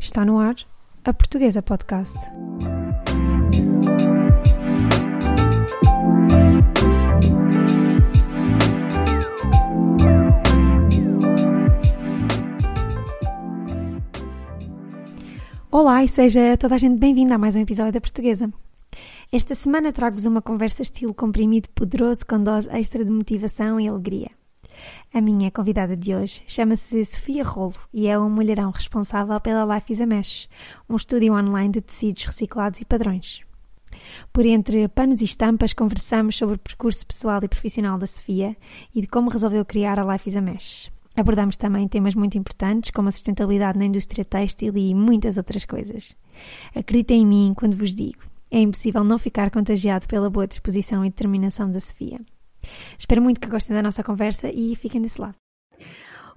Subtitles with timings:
[0.00, 0.56] Está no ar
[1.04, 2.18] a Portuguesa Podcast.
[15.70, 18.50] Olá e seja toda a gente bem-vinda a mais um episódio da Portuguesa.
[19.30, 24.39] Esta semana trago-vos uma conversa estilo comprimido poderoso com dose extra de motivação e alegria.
[25.12, 29.92] A minha convidada de hoje chama-se Sofia Rolo e é uma mulherão responsável pela Life
[29.92, 30.48] is a Mesh,
[30.88, 33.40] um estúdio online de tecidos reciclados e padrões.
[34.32, 38.56] Por entre panos e estampas, conversamos sobre o percurso pessoal e profissional da Sofia
[38.94, 40.90] e de como resolveu criar a Life is a Mesh.
[41.16, 46.16] Abordamos também temas muito importantes como a sustentabilidade na indústria têxtil e muitas outras coisas.
[46.74, 51.10] Acreditem em mim quando vos digo, é impossível não ficar contagiado pela boa disposição e
[51.10, 52.20] determinação da Sofia.
[52.98, 55.34] Espero muito que gostem da nossa conversa e fiquem desse lado.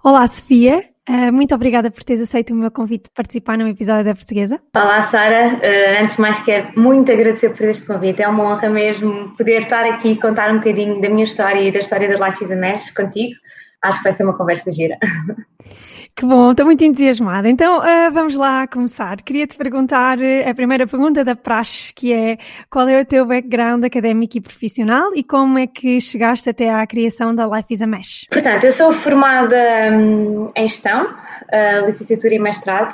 [0.04, 0.84] Olá, Sofia.
[1.10, 4.60] Uh, muito obrigada por teres aceito o meu convite de participar num episódio da Portuguesa.
[4.76, 5.56] Olá, Sara.
[5.56, 8.22] Uh, antes de mais, quero muito agradecer por este convite.
[8.22, 11.72] É uma honra mesmo poder estar aqui e contar um bocadinho da minha história e
[11.72, 13.34] da história da Life is a Mesh contigo.
[13.82, 14.98] Acho que vai ser uma conversa gira.
[16.16, 17.50] Que bom, estou muito entusiasmada.
[17.50, 19.20] Então uh, vamos lá começar.
[19.22, 22.38] Queria-te perguntar uh, a primeira pergunta da Praxe, que é
[22.70, 26.86] qual é o teu background académico e profissional e como é que chegaste até à
[26.86, 28.28] criação da Life is a Mesh?
[28.30, 29.58] Portanto, eu sou formada
[29.92, 32.94] um, em gestão, uh, licenciatura e mestrado.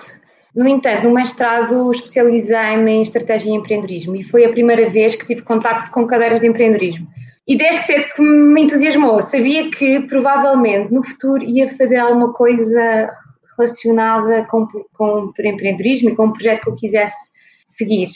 [0.56, 5.26] No entanto, no mestrado especializei-me em estratégia e empreendedorismo e foi a primeira vez que
[5.26, 7.06] tive contacto com cadeiras de empreendedorismo.
[7.50, 9.20] E desde cedo que me entusiasmou.
[9.24, 13.12] Sabia que provavelmente no futuro ia fazer alguma coisa
[13.58, 17.32] relacionada com, com empreendedorismo e com um projeto que eu quisesse
[17.66, 18.10] seguir.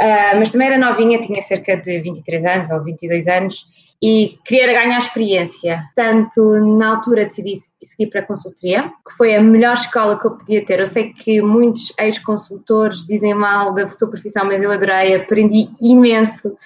[0.00, 3.66] Uh, mas também era novinha, tinha cerca de 23 anos ou 22 anos
[4.00, 5.84] e queria ganhar experiência.
[5.94, 6.40] Tanto
[6.78, 10.64] na altura decidi seguir para a consultoria, que foi a melhor escola que eu podia
[10.64, 10.78] ter.
[10.78, 16.56] Eu sei que muitos ex-consultores dizem mal da sua profissão, mas eu adorei, aprendi imenso.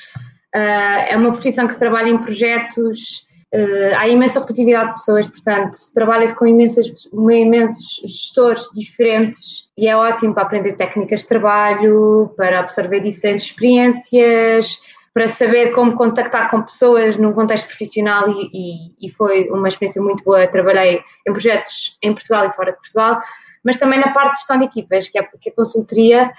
[0.55, 5.79] Uh, é uma profissão que trabalha em projetos, uh, há imensa rotatividade de pessoas, portanto,
[5.95, 12.61] trabalha-se com imensas, imensos gestores diferentes e é ótimo para aprender técnicas de trabalho, para
[12.61, 14.83] absorver diferentes experiências,
[15.15, 20.03] para saber como contactar com pessoas num contexto profissional e, e, e foi uma experiência
[20.03, 20.47] muito boa.
[20.47, 23.19] Trabalhei em projetos em Portugal e fora de Portugal
[23.65, 26.33] mas também na parte de gestão de equipas, que, é, que a consultoria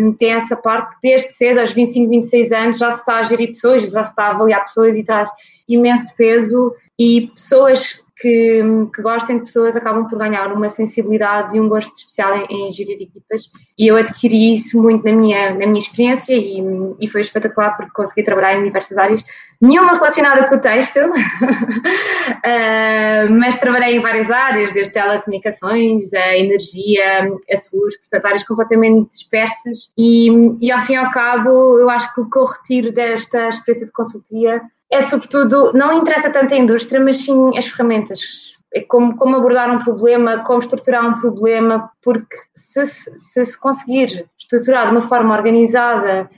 [0.00, 3.22] um, tem essa parte que desde cedo, aos 25, 26 anos, já se está a
[3.22, 5.30] gerir pessoas, já se está a avaliar pessoas e traz
[5.68, 8.62] imenso peso e pessoas que,
[8.94, 12.72] que, gostem de pessoas acabam por ganhar uma sensibilidade e um gosto especial em, em
[12.72, 13.50] gerir equipas.
[13.78, 16.62] E eu adquiri isso muito na minha, na minha experiência e,
[16.98, 19.22] e foi espetacular porque consegui trabalhar em diversas áreas,
[19.60, 21.14] nenhuma relacionada com o têxtil, uh,
[23.38, 29.92] mas trabalhei em várias áreas, desde telecomunicações, a energia, a seguros, portanto áreas completamente dispersas.
[29.98, 30.30] E,
[30.62, 33.86] e ao fim e ao cabo eu acho que o que eu retiro desta experiência
[33.86, 38.54] de consultoria é sobretudo, não interessa tanto a indústria, mas sim as ferramentas.
[38.74, 44.28] É como, como abordar um problema, como estruturar um problema, porque se se, se conseguir
[44.38, 46.28] estruturar de uma forma organizada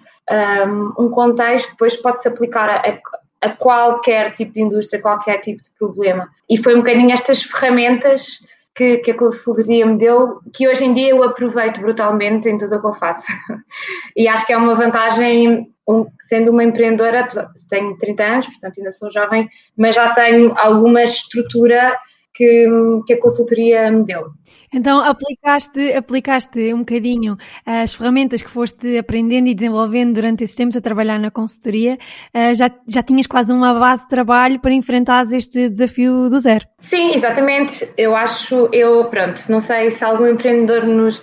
[0.67, 2.99] um, um contexto, depois pode-se aplicar a,
[3.41, 6.29] a, qualquer tipo de indústria, qualquer tipo de problema.
[6.49, 8.39] E foi um bocadinho estas ferramentas
[8.75, 12.77] que, que, a consultoria me deu, que hoje em dia eu aproveito brutalmente em tudo
[12.77, 13.27] o que eu faço.
[14.17, 17.27] e acho que é uma vantagem um, sendo uma empreendedora,
[17.71, 21.97] tenho 30 anos, portanto ainda sou jovem, mas já tenho alguma estrutura
[22.35, 22.69] que,
[23.05, 24.29] que, a consultoria me deu.
[24.73, 30.77] Então aplicaste, aplicaste um bocadinho as ferramentas que foste aprendendo e desenvolvendo durante esses tempos
[30.77, 31.99] a trabalhar na consultoria,
[32.33, 36.65] eh, já, já tinhas quase uma base de trabalho para enfrentar este desafio do zero.
[36.79, 37.89] Sim, exatamente.
[37.97, 41.21] Eu acho, eu pronto, não sei se algum empreendedor nos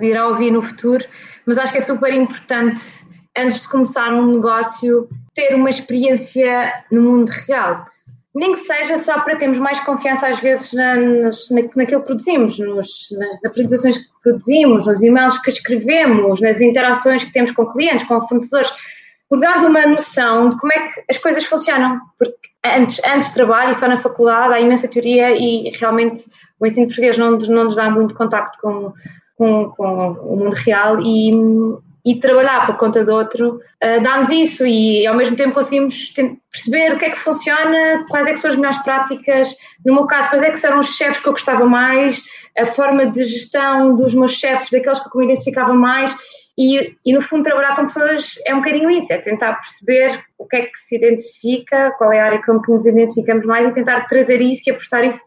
[0.00, 1.04] irá ouvir no futuro,
[1.44, 3.04] mas acho que é super importante
[3.36, 7.84] antes de começar um negócio, ter uma experiência no mundo real.
[8.34, 12.06] Nem que seja só para termos mais confiança, às vezes, na, nas, na, naquilo que
[12.06, 17.66] produzimos, nos, nas apresentações que produzimos, nos e-mails que escrevemos, nas interações que temos com
[17.66, 18.72] clientes, com fornecedores,
[19.28, 22.00] por dar uma noção de como é que as coisas funcionam.
[22.18, 22.34] Porque
[22.64, 26.24] antes, antes de trabalho e só na faculdade há imensa teoria e realmente
[26.58, 28.92] o ensino português não, não nos dá muito contacto com,
[29.36, 31.30] com, com o mundo real e,
[32.04, 36.12] e trabalhar por conta de outro, uh, dá-nos isso e ao mesmo tempo conseguimos
[36.50, 40.06] perceber o que é que funciona, quais é que são as melhores práticas, no meu
[40.06, 42.22] caso, quais é que eram os chefes que eu gostava mais,
[42.58, 46.14] a forma de gestão dos meus chefes, daqueles que eu me identificava mais
[46.56, 50.46] e, e no fundo trabalhar com pessoas é um bocadinho isso, é tentar perceber o
[50.46, 53.72] que é que se identifica, qual é a área com que nos identificamos mais e
[53.72, 55.20] tentar trazer isso e apostar isso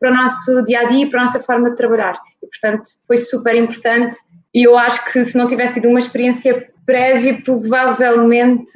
[0.00, 2.18] para o nosso dia-a-dia -dia, e para a nossa forma de trabalhar.
[2.42, 4.16] E portanto foi super importante
[4.54, 8.72] E eu acho que se não tivesse tido uma experiência prévia, provavelmente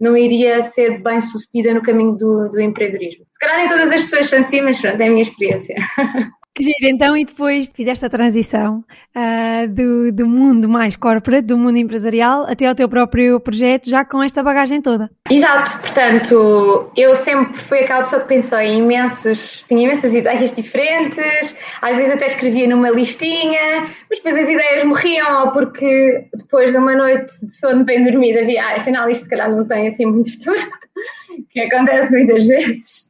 [0.00, 3.24] não iria ser bem sucedida no caminho do, do empreendedorismo.
[3.30, 5.74] Se calhar nem todas as pessoas são assim, mas pronto, é a minha experiência.
[6.56, 8.82] Que giro, então, e depois fizeste a transição
[9.14, 14.06] uh, do, do mundo mais corporate, do mundo empresarial, até ao teu próprio projeto, já
[14.06, 15.10] com esta bagagem toda.
[15.30, 21.54] Exato, portanto, eu sempre fui aquela pessoa que pensou em imensos, tinha imensas ideias diferentes,
[21.82, 26.78] às vezes até escrevia numa listinha, mas depois as ideias morriam, ou porque depois de
[26.78, 30.06] uma noite de sono bem dormida, havia, ah, afinal isto se calhar não tem assim
[30.06, 30.70] muito futuro,
[31.52, 33.05] que acontece muitas vezes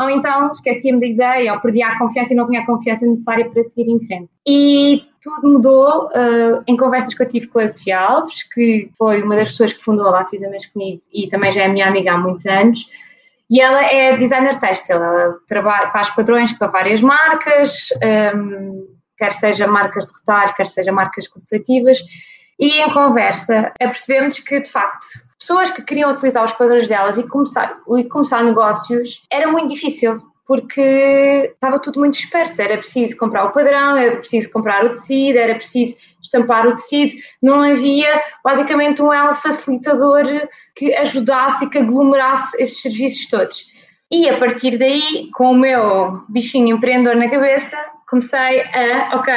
[0.00, 3.48] ou então esquecia-me da ideia, ou perdia a confiança e não tinha a confiança necessária
[3.50, 4.30] para seguir em frente.
[4.46, 9.22] E tudo mudou uh, em conversas que eu tive com a Sofia Alves, que foi
[9.22, 11.68] uma das pessoas que fundou a Lá Fiz a Mês comigo e também já é
[11.68, 12.86] minha amiga há muitos anos.
[13.50, 17.88] E ela é designer têxtil, ela trabalha, faz padrões para várias marcas,
[18.34, 18.86] um,
[19.18, 21.98] quer seja marcas de retalho, quer seja marcas corporativas.
[22.58, 25.06] E em conversa apercebemos que, de facto,
[25.40, 30.22] pessoas que queriam utilizar os padrões delas e começar, e começar negócios era muito difícil
[30.46, 32.60] porque estava tudo muito disperso.
[32.60, 37.12] Era preciso comprar o padrão, era preciso comprar o tecido, era preciso estampar o tecido.
[37.40, 40.24] Não havia basicamente um facilitador
[40.74, 43.64] que ajudasse e que aglomerasse esses serviços todos.
[44.10, 47.76] E a partir daí, com o meu bichinho empreendedor na cabeça,
[48.08, 49.32] comecei a, ok,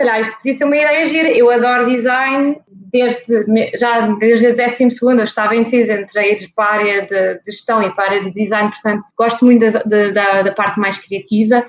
[0.00, 1.28] calhar isto podia ser uma ideia gira.
[1.30, 2.56] Eu adoro design,
[2.90, 3.44] desde,
[3.78, 7.90] já desde décimo segundo eu estava indecisa entre ir para a área de, gestão e
[7.94, 9.82] para a área de design, portanto gosto muito da,
[10.12, 11.64] da, da, parte mais criativa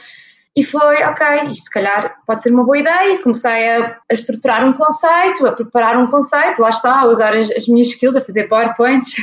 [0.55, 4.67] e foi, ok, isto se calhar pode ser uma boa ideia, comecei a, a estruturar
[4.67, 8.21] um conceito, a preparar um conceito, lá está, a usar as, as minhas skills, a
[8.21, 9.15] fazer PowerPoints,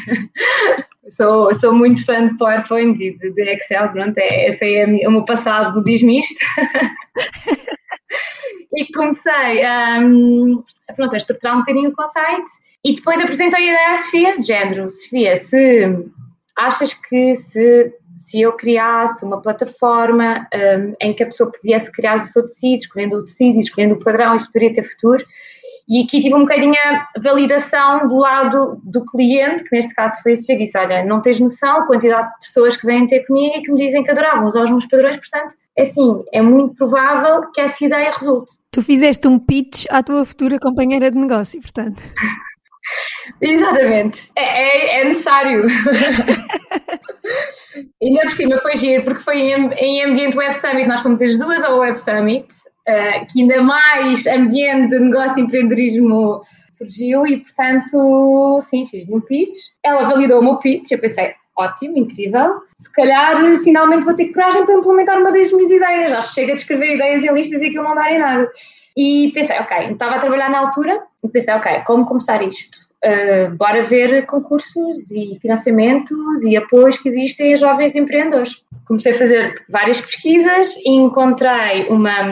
[1.10, 5.24] sou, sou muito fã de PowerPoint e de, de Excel, pronto, é, foi o meu
[5.24, 6.20] passado diz-me
[8.74, 9.64] e comecei
[10.00, 10.62] um,
[10.94, 12.50] pronto, a estruturar um bocadinho o conceito.
[12.84, 16.06] E depois apresentei a ideia à Sofia, de género, Sofia, se
[16.56, 22.18] achas que se, se eu criasse uma plataforma um, em que a pessoa pudesse criar
[22.18, 25.24] o seu tecido, escolhendo o tecido, escolhendo o padrão, isto poderia ter futuro,
[25.88, 30.32] e aqui tive um bocadinho a validação do lado do cliente, que neste caso foi
[30.32, 33.56] esse, e disse, olha, não tens noção a quantidade de pessoas que vêm ter comigo
[33.56, 36.74] e que me dizem que adoravam usar os meus padrões, portanto, é assim, é muito
[36.74, 38.52] provável que essa ideia resulte.
[38.70, 42.02] Tu fizeste um pitch à tua futura companheira de negócio, portanto.
[43.40, 45.64] Exatamente, é, é, é necessário.
[48.02, 51.38] Ainda por cima foi giro, porque foi em, em ambiente Web Summit, nós fomos as
[51.38, 52.48] duas ao Web Summit,
[52.88, 56.40] uh, que ainda mais ambiente de negócio e empreendedorismo
[56.70, 59.54] surgiu e, portanto, sim, fiz um pitch.
[59.84, 62.62] Ela validou o meu pitch, eu pensei, ótimo, incrível.
[62.78, 66.10] Se calhar finalmente vou ter coragem para implementar uma das minhas ideias.
[66.10, 68.48] Já chega de escrever ideias em listas e aquilo não darem nada.
[68.96, 72.78] E pensei, ok, estava a trabalhar na altura e pensei, ok, como começar isto?
[73.04, 78.62] Uh, bora ver concursos e financiamentos e apoios que existem a jovens empreendedores.
[78.86, 82.22] Comecei a fazer várias pesquisas e encontrei uma,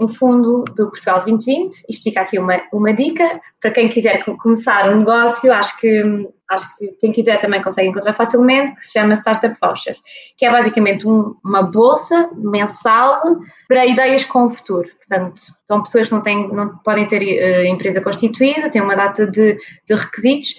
[0.00, 1.84] um fundo do Portugal 2020.
[1.88, 5.52] Isto fica aqui uma, uma dica para quem quiser começar um negócio.
[5.52, 6.02] Acho que
[6.50, 9.94] acho que quem quiser também consegue encontrar facilmente, que se chama Startup Voucher,
[10.36, 13.20] que é basicamente um, uma bolsa mensal
[13.68, 14.88] para ideias com o futuro.
[14.96, 19.26] Portanto, são pessoas que não, têm, não podem ter uh, empresa constituída, têm uma data
[19.28, 19.56] de,
[19.86, 20.56] de requisitos,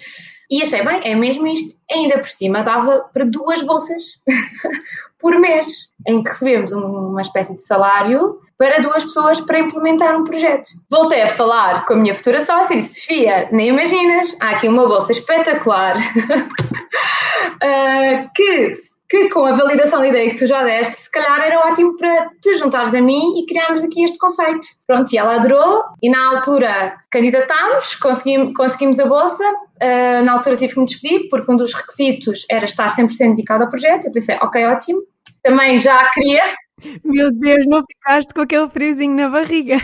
[0.52, 1.74] e achei, bem, é mesmo isto.
[1.90, 4.02] Ainda por cima dava para duas bolsas
[5.18, 5.66] por mês,
[6.06, 10.68] em que recebemos uma espécie de salário para duas pessoas para implementar um projeto.
[10.90, 14.68] Voltei a falar com a minha futura sócia e disse: Sofia, nem imaginas, há aqui
[14.68, 15.96] uma bolsa espetacular
[17.56, 18.72] uh, que,
[19.12, 22.30] que, com a validação da ideia que tu já deste, se calhar era ótimo para
[22.40, 24.66] te juntares a mim e criarmos aqui este conceito.
[24.86, 29.44] Pronto, e ela adorou e na altura candidatámos, conseguimos, conseguimos a bolsa.
[29.82, 33.64] Uh, na altura tive que me despedir porque um dos requisitos era estar 100% dedicado
[33.64, 34.06] ao projeto.
[34.06, 35.02] Eu pensei, ok, ótimo.
[35.42, 36.42] Também já queria
[37.04, 39.76] meu Deus, não ficaste com aquele friozinho na barriga.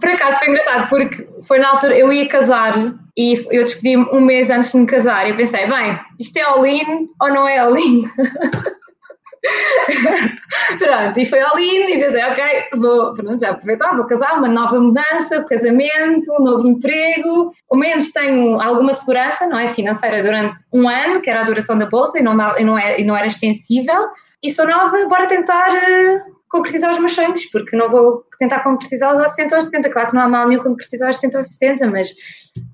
[0.00, 2.74] Por acaso foi engraçado, porque foi na altura, eu ia casar
[3.16, 6.42] e eu despedi-me um mês antes de me casar e eu pensei, bem, isto é
[6.42, 8.04] all-in ou não é all-in?
[10.78, 12.44] pronto, e foi all-in e pensei, ok,
[12.76, 18.10] vou, pronto, já aproveitar, vou casar, uma nova mudança, casamento, um novo emprego, ao menos
[18.10, 22.18] tenho alguma segurança, não é, financeira durante um ano, que era a duração da bolsa
[22.18, 24.08] e não, e não, é, e não era extensível,
[24.42, 29.22] e sou nova, bora tentar uh, concretizar os meus sonhos, porque não vou tentar concretizá-los
[29.22, 29.90] aos 60 ou 70.
[29.90, 32.10] Claro que não há mal nenhum concretizar aos 60 ou 70, mas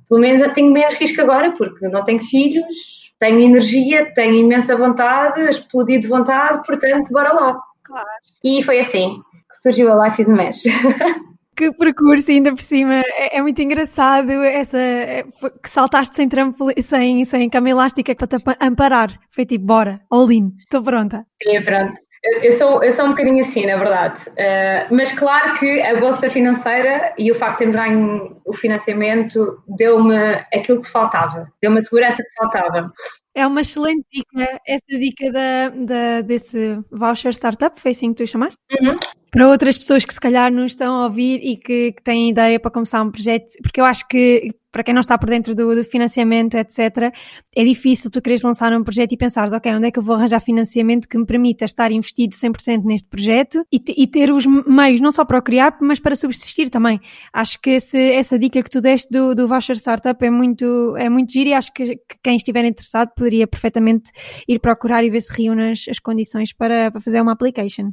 [0.08, 5.40] pelo menos tenho menos risco agora, porque não tenho filhos, tenho energia, tenho imensa vontade,
[5.42, 7.60] explodi de vontade, portanto, bora lá.
[7.84, 8.06] Claro.
[8.42, 10.62] E foi assim que surgiu a Life is a Mesh.
[11.56, 13.00] Que percurso, ainda por cima.
[13.16, 15.22] É, é muito engraçado essa, é,
[15.62, 19.18] que saltaste sem, trampolim, sem, sem cama elástica para te amparar.
[19.30, 21.24] Foi tipo, bora, all in, estou pronta.
[21.42, 21.98] Sim, pronto.
[22.42, 24.20] Eu sou, eu sou um bocadinho assim, na verdade.
[24.30, 29.62] Uh, mas claro que a bolsa financeira e o facto de termos ganho o financiamento
[29.66, 30.16] deu-me
[30.52, 32.92] aquilo que faltava, deu-me a segurança que faltava.
[33.36, 38.26] É uma excelente dica, essa dica da, da, desse voucher startup, foi assim que tu
[38.26, 38.58] chamaste?
[38.80, 38.96] Uhum
[39.36, 42.58] para outras pessoas que se calhar não estão a ouvir e que, que, têm ideia
[42.58, 45.74] para começar um projeto, porque eu acho que para quem não está por dentro do,
[45.74, 47.10] do, financiamento, etc.,
[47.54, 50.16] é difícil tu queres lançar um projeto e pensares, ok, onde é que eu vou
[50.16, 55.00] arranjar financiamento que me permita estar investido 100% neste projeto e, e, ter os meios
[55.00, 57.00] não só para o criar, mas para subsistir também.
[57.32, 61.08] Acho que esse, essa dica que tu deste do, do voucher startup é muito, é
[61.08, 64.12] muito gira e acho que, que, quem estiver interessado poderia perfeitamente
[64.46, 67.90] ir procurar e ver se reúne as, as condições para, para fazer uma application.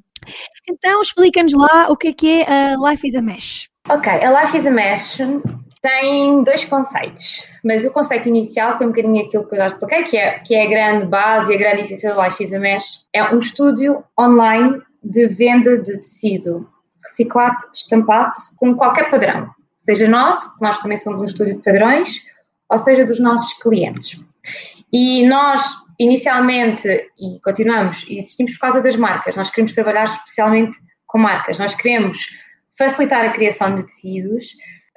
[0.69, 3.67] Então, explica-nos lá o que é que é a Life is a Mesh.
[3.89, 5.17] Ok, a Life is a Mesh
[5.81, 10.03] tem dois conceitos, mas o conceito inicial foi um bocadinho aquilo que eu já expliquei,
[10.03, 12.59] que é, que é a grande base e a grande essência da Life is a
[12.59, 13.05] Mesh.
[13.11, 16.69] É um estúdio online de venda de tecido
[17.03, 22.21] reciclado, estampado, com qualquer padrão, seja nosso, que nós também somos um estúdio de padrões,
[22.69, 24.21] ou seja dos nossos clientes.
[24.93, 25.59] E nós
[25.99, 29.35] inicialmente, e continuamos, existimos por causa das marcas.
[29.35, 31.59] Nós queremos trabalhar especialmente com marcas.
[31.59, 32.19] Nós queremos
[32.77, 34.45] facilitar a criação de tecidos,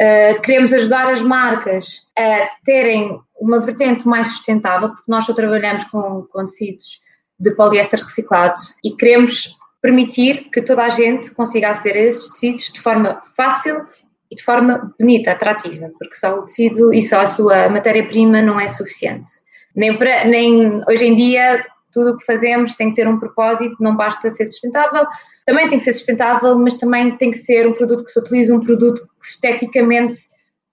[0.01, 5.85] uh, queremos ajudar as marcas a terem uma vertente mais sustentável, porque nós só trabalhamos
[5.85, 7.01] com, com tecidos
[7.39, 12.73] de poliéster reciclado e queremos permitir que toda a gente consiga aceder a esses tecidos
[12.73, 13.85] de forma fácil
[14.31, 18.59] e de forma bonita, atrativa, porque só o tecido e só a sua matéria-prima não
[18.59, 19.46] é suficiente
[19.77, 23.77] nem, para, nem hoje em dia tudo o que fazemos tem que ter um propósito,
[23.81, 25.07] não basta ser sustentável,
[25.47, 28.53] também tem que ser sustentável, mas também tem que ser um produto que se utilize,
[28.53, 30.19] um produto que esteticamente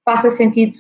[0.04, 0.74] faça sentido.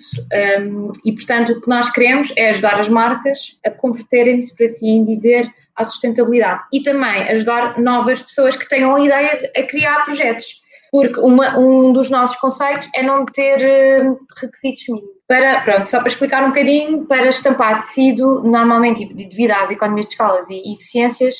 [0.59, 5.03] Um, e, portanto, o que nós queremos é ajudar as marcas a converterem-se, por assim
[5.03, 6.61] dizer, à sustentabilidade.
[6.73, 10.61] E também ajudar novas pessoas que tenham ideias a criar projetos
[10.93, 15.15] porque uma, um dos nossos conceitos é não ter uh, requisitos mínimos.
[15.27, 20.11] Para, pronto, só para explicar um bocadinho, para estampar tecido, normalmente, devido às economias de
[20.11, 21.37] escalas e, eficiências,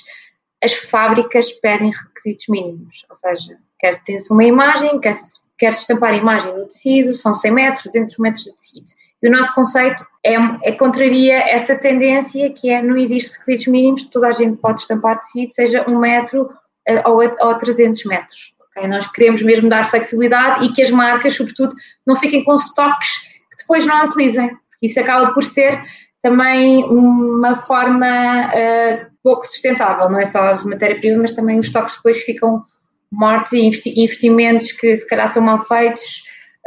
[0.63, 5.13] as fábricas pedem requisitos mínimos, ou seja, quer ter-se uma imagem, quer,
[5.59, 8.85] quer estampar a imagem no tecido, são 100 metros, 200 metros de tecido.
[9.21, 10.33] E o nosso conceito é,
[10.63, 15.19] é contraria essa tendência que é não existe requisitos mínimos, toda a gente pode estampar
[15.19, 16.49] tecido, seja um metro
[16.89, 18.52] uh, ou, ou 300 metros.
[18.75, 18.87] Okay?
[18.87, 21.75] Nós queremos mesmo dar flexibilidade e que as marcas, sobretudo,
[22.05, 23.17] não fiquem com estoques
[23.51, 24.51] que depois não utilizem.
[24.81, 25.81] Isso acaba por ser
[26.21, 31.95] também uma forma uh, pouco sustentável, não é só a matéria-prima, mas também os estoques
[31.95, 32.63] depois ficam
[33.11, 36.01] mortos e investimentos que se calhar são mal feitos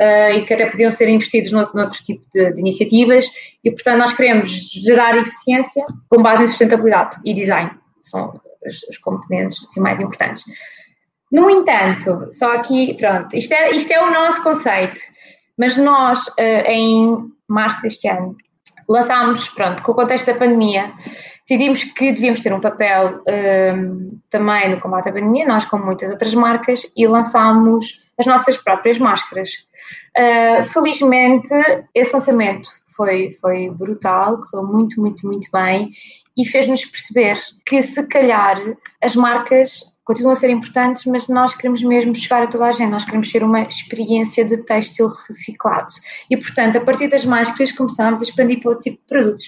[0.01, 3.27] uh, e que até podiam ser investidos noutro, noutro tipo de, de, iniciativas
[3.65, 7.71] e, portanto, nós queremos gerar eficiência com base em sustentabilidade e design.
[8.03, 10.45] São os, os componentes assim, mais importantes.
[11.31, 15.01] No entanto, só aqui, pronto, isto é, isto é o nosso conceito,
[15.59, 18.37] mas nós, uh, em março deste ano,
[18.89, 20.93] lançámos, pronto, com o contexto da pandemia,
[21.41, 25.85] decidimos que devíamos ter um papel um, ehm, também no combate à pandemia, nós como
[25.85, 29.51] muitas outras marcas, e lançámos as nossas próprias máscaras.
[30.17, 31.53] Uh, felizmente,
[31.95, 35.91] esse lançamento foi, foi brutal, correu muito, muito, muito bem
[36.37, 38.59] e fez-nos perceber que se calhar
[39.03, 42.91] as marcas continuam a ser importantes, mas nós queremos mesmo chegar a toda a gente,
[42.91, 45.89] nós queremos ser uma experiência de têxtil reciclado.
[46.31, 49.45] E, portanto, a partir das máscaras começámos a expandir para outro tipo de produtos.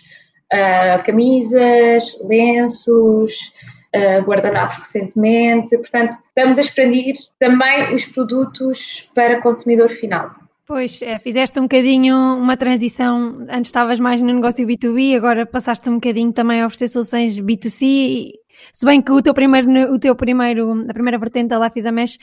[0.52, 3.52] Uh, camisas, lenços,
[3.94, 10.30] uh, guardanapos recentemente, portanto, estamos a expandir também os produtos para consumidor final.
[10.66, 15.88] Pois, é, fizeste um bocadinho uma transição, antes estavas mais no negócio B2B, agora passaste
[15.88, 18.32] um bocadinho também a oferecer soluções B2C e
[18.72, 21.86] se bem que o teu primeiro, o teu primeiro, a primeira vertente da Life is
[21.86, 22.18] a Mesh,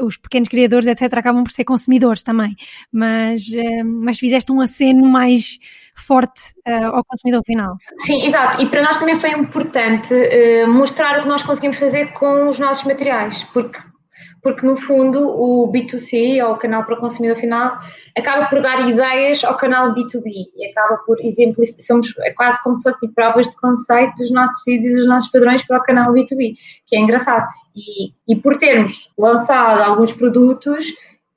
[0.00, 2.56] os pequenos criadores, etc., acabam por ser consumidores também.
[2.92, 5.58] Mas, eh, mas fizeste um aceno mais
[5.94, 7.76] forte uh, ao consumidor final.
[7.98, 8.60] Sim, exato.
[8.60, 12.58] E para nós também foi importante uh, mostrar o que nós conseguimos fazer com os
[12.58, 13.78] nossos materiais, porque
[14.44, 17.78] porque no fundo o B2C, ou o canal para o consumidor final,
[18.16, 22.76] acaba por dar ideias ao canal B2B e acaba por exemplificar, somos é quase como
[22.76, 25.82] se fossem tipo, provas de conceito dos nossos sítios e dos nossos padrões para o
[25.82, 27.46] canal B2B, que é engraçado.
[27.74, 30.84] E, e por termos lançado alguns produtos,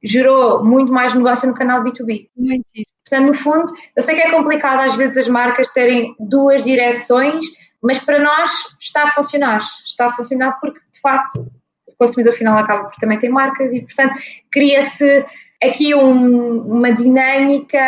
[0.04, 2.28] gerou muito mais negócio no canal B2B.
[2.36, 2.66] Muito.
[3.10, 7.46] Portanto, no fundo, eu sei que é complicado às vezes as marcas terem duas direções,
[7.82, 9.66] mas para nós está a funcionar.
[9.86, 11.50] Está a funcionar porque, de facto,
[11.98, 14.20] consumidor final acaba por também ter marcas e, portanto,
[14.52, 15.26] cria-se
[15.64, 17.80] aqui um, uma dinâmica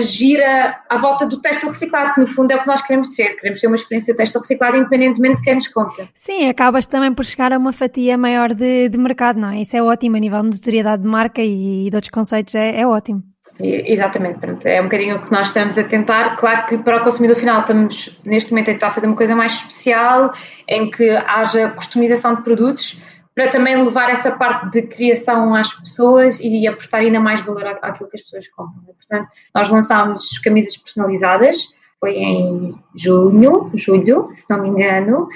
[0.00, 3.36] gira à volta do texto reciclado, que no fundo é o que nós queremos ser.
[3.36, 6.08] Queremos ter uma experiência de texto reciclado independentemente de quem nos compra.
[6.14, 9.60] Sim, acabas também por chegar a uma fatia maior de, de mercado, não é?
[9.60, 12.80] Isso é ótimo a nível de notoriedade de marca e, e de outros conceitos, é,
[12.80, 13.22] é ótimo.
[13.60, 16.36] Exatamente, pronto, é um bocadinho o que nós estamos a tentar.
[16.36, 19.52] Claro que para o consumidor final estamos neste momento a tentar fazer uma coisa mais
[19.52, 20.32] especial,
[20.66, 22.98] em que haja customização de produtos,
[23.34, 28.08] para também levar essa parte de criação às pessoas e apostar ainda mais valor àquilo
[28.08, 28.82] que as pessoas compram.
[28.84, 35.28] Portanto, nós lançámos camisas personalizadas, foi em junho, julho, se não me engano.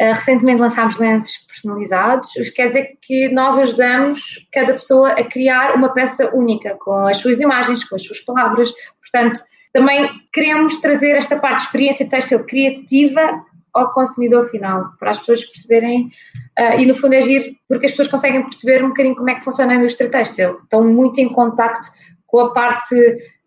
[0.00, 5.24] Uh, recentemente lançámos lenços personalizados, o que quer dizer que nós ajudamos cada pessoa a
[5.24, 8.72] criar uma peça única, com as suas imagens, com as suas palavras.
[9.00, 9.40] Portanto,
[9.72, 13.44] também queremos trazer esta parte de experiência têxtil criativa
[13.74, 16.10] ao consumidor final, para as pessoas perceberem,
[16.58, 19.34] uh, e no fundo é agir porque as pessoas conseguem perceber um bocadinho como é
[19.34, 20.54] que funciona a indústria têxtil.
[20.54, 21.88] Estão muito em contacto
[22.26, 22.94] com a parte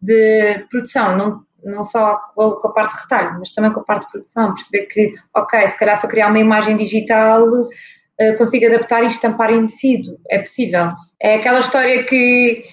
[0.02, 4.06] de produção, não, não só com a parte de retalho, mas também com a parte
[4.06, 8.66] de produção, perceber que, ok, se calhar se eu criar uma imagem digital, uh, consigo
[8.66, 10.92] adaptar e estampar em tecido, é possível.
[11.22, 12.64] É aquela história que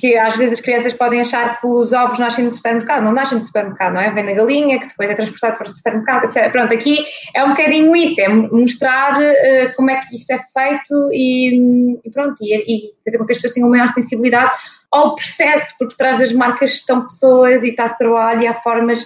[0.00, 3.36] que às vezes as crianças podem achar que os ovos nascem no supermercado, não nascem
[3.36, 4.10] no supermercado, não é?
[4.10, 6.50] Vem na galinha, que depois é transportado para o supermercado, etc.
[6.50, 7.04] Pronto, aqui
[7.34, 12.10] é um bocadinho isso, é mostrar uh, como é que isto é feito e, e
[12.10, 14.56] pronto, e, e, fazer com que as pessoas tenham maior sensibilidade
[14.90, 19.04] ao processo, porque por trás das marcas estão pessoas e está trabalho e há formas,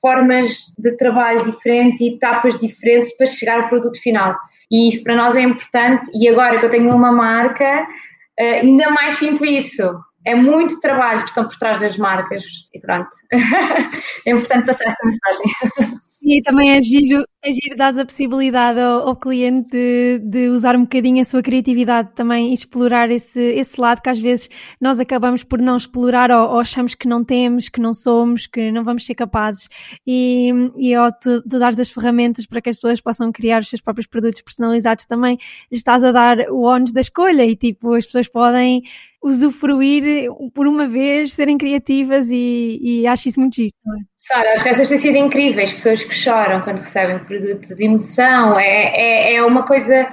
[0.00, 4.36] formas de trabalho diferentes e etapas diferentes para chegar ao produto final.
[4.70, 8.90] E isso para nós é importante e agora que eu tenho uma marca, uh, ainda
[8.90, 13.08] mais sinto isso é muito trabalho que estão por trás das marcas e pronto.
[14.26, 16.00] é importante passar essa mensagem.
[16.28, 20.74] E também é giro, é giro dar a possibilidade ao, ao cliente de, de, usar
[20.74, 24.48] um bocadinho a sua criatividade também e explorar esse, esse lado que às vezes
[24.80, 28.72] nós acabamos por não explorar ou, ou achamos que não temos, que não somos, que
[28.72, 29.68] não vamos ser capazes.
[30.04, 33.68] E, e ao tu, tu dares as ferramentas para que as pessoas possam criar os
[33.68, 35.38] seus próprios produtos personalizados também,
[35.70, 38.82] estás a dar o ónus da escolha e tipo, as pessoas podem
[39.26, 43.72] usufruir por uma vez, serem criativas e, e acho isso muito giro.
[43.86, 44.00] É?
[44.16, 48.92] Sara, as reações têm sido incríveis, pessoas que choram quando recebem produto de emoção, é,
[48.94, 50.08] é, é uma coisa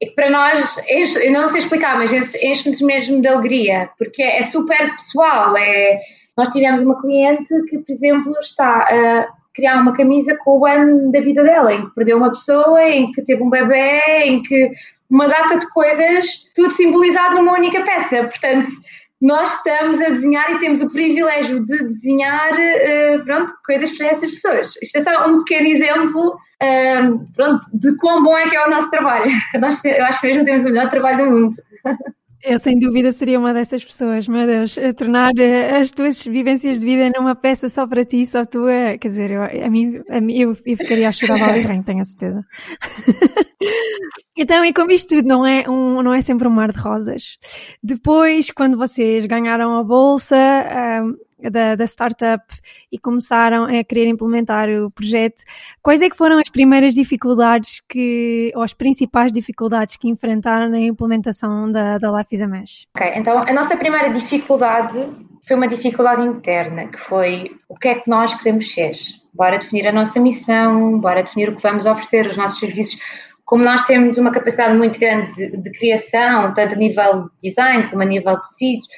[0.00, 4.42] que para nós, eu não sei explicar, mas enche-nos mesmo de alegria, porque é, é
[4.42, 5.98] super pessoal, é,
[6.36, 11.10] nós tivemos uma cliente que, por exemplo, está a criar uma camisa com o ano
[11.10, 14.70] da vida dela, em que perdeu uma pessoa, em que teve um bebê, em que
[15.12, 18.24] uma data de coisas, tudo simbolizado numa única peça.
[18.24, 18.72] Portanto,
[19.20, 24.32] nós estamos a desenhar e temos o privilégio de desenhar uh, pronto, coisas para essas
[24.32, 24.74] pessoas.
[24.82, 28.70] Isto é só um pequeno exemplo uh, pronto, de quão bom é que é o
[28.70, 29.30] nosso trabalho.
[29.60, 31.54] Nós, eu acho que mesmo temos o melhor trabalho do mundo.
[32.44, 36.84] Eu, sem dúvida, seria uma dessas pessoas, meu Deus, tornar eh, as tuas vivências de
[36.84, 40.38] vida numa peça só para ti, só tua, quer dizer, eu, a mim, a mim
[40.38, 42.44] eu, eu ficaria a chorar mal e tenho a certeza.
[44.36, 47.38] então, e como isto tudo não é, um, não é sempre um mar de rosas,
[47.80, 51.16] depois, quando vocês ganharam a bolsa, um,
[51.50, 52.44] da, da startup
[52.90, 55.42] e começaram a querer implementar o projeto,
[55.82, 60.78] quais é que foram as primeiras dificuldades que, ou as principais dificuldades que enfrentaram na
[60.78, 62.86] implementação da, da Life is a Mesh?
[62.96, 64.98] Ok, então a nossa primeira dificuldade
[65.46, 68.92] foi uma dificuldade interna, que foi o que é que nós queremos ser.
[69.34, 73.00] Bora definir a nossa missão, bora definir o que vamos oferecer, os nossos serviços
[73.44, 77.86] como nós temos uma capacidade muito grande de, de, criação, tanto a nível de design
[77.90, 78.88] como a nível de tecidos,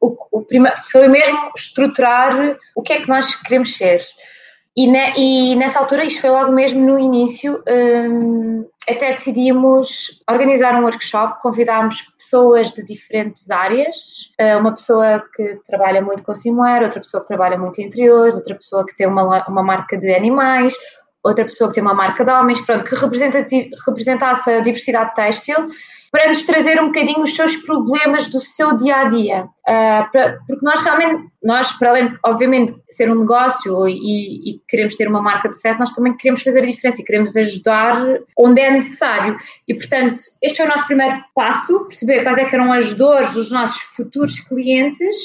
[0.00, 0.46] o, o
[0.90, 4.00] foi mesmo estruturar o que é que nós queremos ser.
[4.76, 10.74] E, ne, e nessa altura, isto foi logo mesmo no início, um, até decidimos organizar
[10.76, 13.96] um workshop, convidámos pessoas de diferentes áreas,
[14.40, 18.36] uh, uma pessoa que trabalha muito com swimwear, outra pessoa que trabalha muito em interiores,
[18.36, 20.72] outra pessoa que tem uma, uma marca de animais,
[21.22, 25.68] outra pessoa que tem uma marca de homens, pronto, que representasse a diversidade têxtil
[26.10, 29.44] para nos trazer um bocadinho os seus problemas do seu dia a dia.
[29.44, 35.06] Uh, porque nós realmente, nós, para além obviamente, ser um negócio e, e, queremos ter
[35.06, 37.96] uma marca de sucesso, nós também queremos fazer a diferença e queremos ajudar
[38.36, 39.38] onde é necessário.
[39.68, 43.32] E, portanto, este foi o nosso primeiro passo, perceber quais é que eram as dores
[43.32, 45.16] dos nossos futuros clientes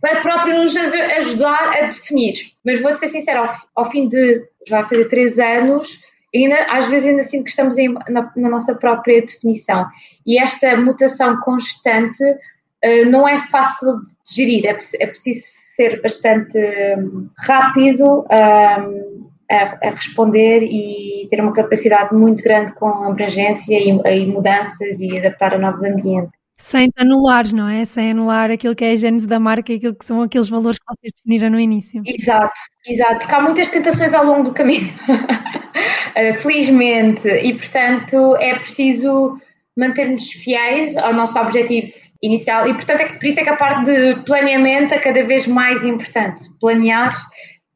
[0.00, 2.34] para próprio nos ajudar a definir.
[2.64, 6.00] Mas vou-te ser sincera, ao, ao fim de, já vai fazer três anos,
[6.34, 9.86] ainda, às vezes ainda sinto que estamos em, na, na, nossa própria definição.
[10.26, 15.40] E esta mutação constante uh, não é fácil de gerir, é, é preciso
[15.76, 16.58] ser bastante
[16.98, 23.90] um, rápido um, a, a, responder e ter uma capacidade muito grande com abrangência e,
[23.90, 26.43] e mudanças e adaptar a novos ambientes.
[26.56, 27.84] Sem te anular, não é?
[27.84, 30.78] Sem anular aquilo que é a gênese da marca e aquilo que são aqueles valores
[30.78, 32.00] que vocês definiram no início.
[32.06, 34.94] Exato, exato, porque há muitas tentações ao longo do caminho,
[36.14, 39.36] eh, felizmente, e portanto é preciso
[39.76, 43.56] manter-nos fiéis ao nosso objetivo inicial e portanto é que, por isso é que a
[43.56, 47.12] parte de planeamento é cada vez mais importante, planear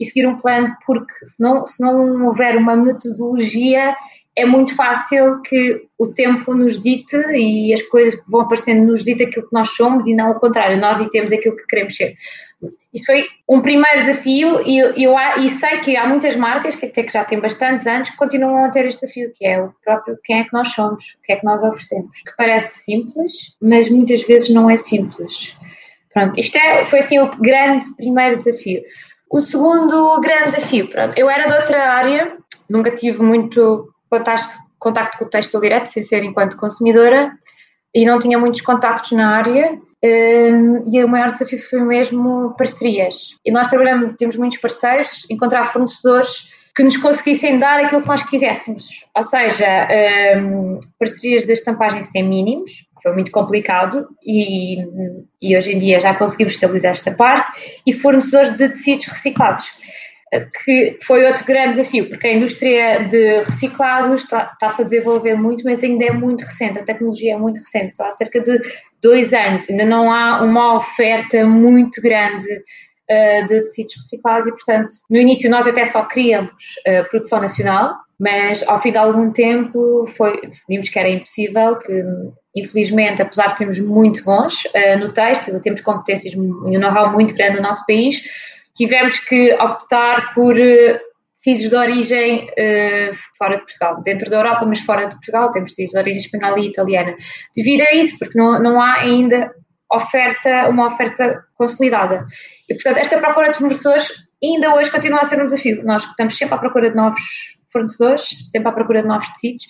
[0.01, 3.97] e seguir um plano, porque se não, se não houver uma metodologia
[4.39, 9.03] é muito fácil que o tempo nos dite e as coisas que vão aparecendo nos
[9.03, 12.15] dite aquilo que nós somos e não o contrário, nós ditemos aquilo que queremos ser.
[12.95, 17.03] Isso foi um primeiro desafio e eu, e sei que há muitas marcas que até
[17.03, 20.17] que já têm bastantes anos que continuam a ter este desafio, que é o próprio
[20.23, 23.91] quem é que nós somos, o que é que nós oferecemos, que parece simples, mas
[23.91, 25.57] muitas vezes não é simples.
[26.15, 28.83] Pronto, isto é, foi assim o grande primeiro desafio.
[29.31, 32.37] O segundo grande desafio, pronto, eu era de outra área,
[32.71, 37.33] nunca tive muito contacto, contacto com o texto direto, sem ser enquanto consumidora,
[37.95, 39.79] e não tinha muitos contactos na área.
[40.05, 43.37] Um, e o maior desafio foi mesmo parcerias.
[43.45, 48.23] E nós trabalhamos, temos muitos parceiros, encontrar fornecedores que nos conseguissem dar aquilo que nós
[48.23, 49.05] quiséssemos.
[49.17, 49.89] Ou seja,
[50.37, 54.79] um, parcerias de estampagem sem mínimos, foi muito complicado, e,
[55.43, 59.78] e hoje em dia já conseguimos estabilizar esta parte, e fornecedores de tecidos reciclados
[60.65, 65.65] que foi outro grande desafio, porque a indústria de reciclados está-se está a desenvolver muito,
[65.65, 68.61] mas ainda é muito recente, a tecnologia é muito recente, só há cerca de
[69.03, 74.89] dois anos, ainda não há uma oferta muito grande uh, de tecidos reciclados e, portanto,
[75.09, 76.51] no início nós até só queríamos
[76.87, 82.05] uh, produção nacional, mas ao fim de algum tempo foi, vimos que era impossível, que
[82.55, 87.35] infelizmente, apesar de termos muito bons uh, no texto, temos competências e um know-how muito
[87.35, 88.21] grande no nosso país,
[88.79, 90.99] tivemos que optar por uh,
[91.35, 95.71] tecidos de origem uh, fora de Portugal, dentro da Europa, mas fora de Portugal, temos
[95.71, 97.17] tecidos de origem espanhola e italiana.
[97.55, 99.53] Devido a isso, porque não, não há ainda
[99.93, 102.25] oferta, uma oferta consolidada.
[102.71, 104.13] E, portanto, esta procura de fornecedores
[104.43, 105.83] ainda hoje continua a ser um desafio.
[105.85, 107.21] Nós estamos sempre à procura de novos
[107.73, 109.65] fornecedores, sempre à procura de novos tecidos,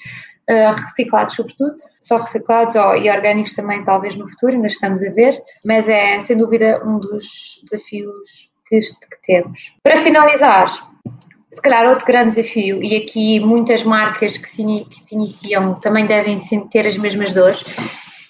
[0.51, 5.35] uh, reciclados sobretudo, só reciclados e orgânicos também talvez no futuro, ainda estamos a ver,
[5.65, 9.73] mas é sem dúvida um dos desafios que, que temos.
[9.83, 10.71] Para finalizar,
[11.51, 16.07] se calhar outro grande desafio, e aqui muitas marcas que se, que se iniciam também
[16.07, 16.39] devem
[16.71, 17.65] ter as mesmas dores,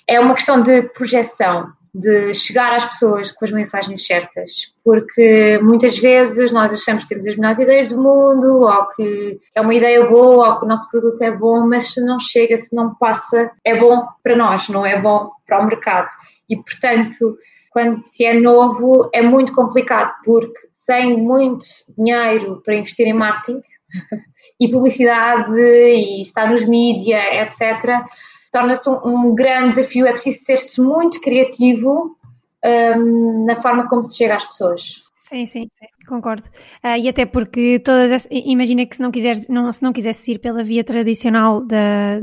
[0.07, 5.99] é uma questão de projeção, de chegar às pessoas com as mensagens certas, porque muitas
[5.99, 10.07] vezes nós achamos que temos as melhores ideias do mundo, ou que é uma ideia
[10.07, 13.51] boa, ou que o nosso produto é bom, mas se não chega, se não passa,
[13.65, 16.09] é bom para nós, não é bom para o mercado.
[16.49, 17.37] E portanto,
[17.71, 23.61] quando se é novo é muito complicado, porque sem muito dinheiro para investir em marketing
[24.61, 28.05] e publicidade e estar nos mídia, etc.,
[28.51, 30.07] torna-se um, um, grande desafio.
[30.07, 32.17] É preciso ser-se muito criativo
[32.65, 35.05] um, na forma como se chega às pessoas.
[35.21, 36.49] Sim, sim, sim concordo.
[36.83, 40.39] Uh, e até porque todas imagina que se não quiseres, não, se não quisesse ir
[40.39, 42.21] pela via tradicional da,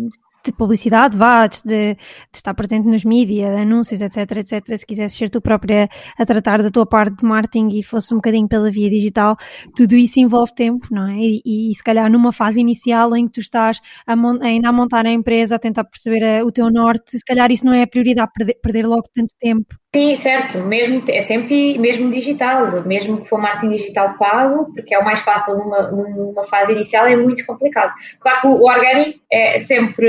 [0.52, 1.98] de publicidade, vá, de, de,
[2.34, 4.78] estar presente nos mídias, anúncios, etc, etc.
[4.78, 8.18] Se quisesse ser tu própria a tratar da tua parte de marketing e fosse um
[8.18, 9.36] bocadinho pela via digital,
[9.76, 11.18] tudo isso envolve tempo, não é?
[11.18, 15.06] E, e se calhar numa fase inicial em que tu estás a ainda a montar
[15.06, 17.88] a empresa, a tentar perceber a, o teu norte, se calhar isso não é a
[17.88, 19.76] prioridade, perder, perder logo tanto tempo.
[19.96, 24.94] Sim, certo, mesmo é tempo e mesmo digital, mesmo que for marketing digital pago, porque
[24.94, 27.94] é o mais fácil numa, numa fase inicial, é muito complicado.
[28.20, 30.06] Claro que o, o orgânico é sempre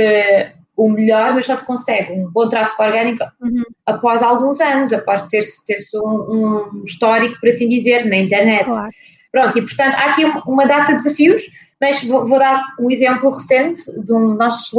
[0.77, 3.63] o melhor, mas só se consegue um bom tráfego orgânico uhum.
[3.87, 8.65] após alguns anos, após ter-se ter um, um, histórico, por assim dizer, na internet.
[8.65, 8.91] Claro.
[9.33, 11.43] Pronto, e portanto há aqui uma data de desafios,
[11.81, 14.71] mas vou, vou dar um exemplo recente de um, nós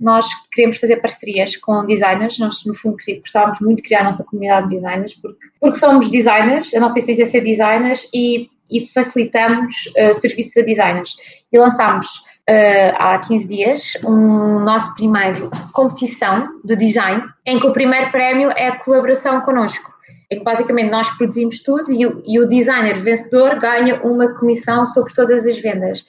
[0.00, 4.24] nós queremos fazer parcerias com designers, nós no fundo gostávamos muito de criar a nossa
[4.24, 8.86] comunidade de designers, porque, porque somos designers, a nossa essência é ser designers e, e
[8.86, 11.16] facilitamos uh, serviços a designers.
[11.52, 12.06] E lançámos
[12.48, 18.50] uh, há 15 dias um nosso primeiro competição de design, em que o primeiro prémio
[18.50, 19.92] é a colaboração connosco.
[20.30, 24.84] Em que basicamente nós produzimos tudo e o, e o designer vencedor ganha uma comissão
[24.84, 26.04] sobre todas as vendas.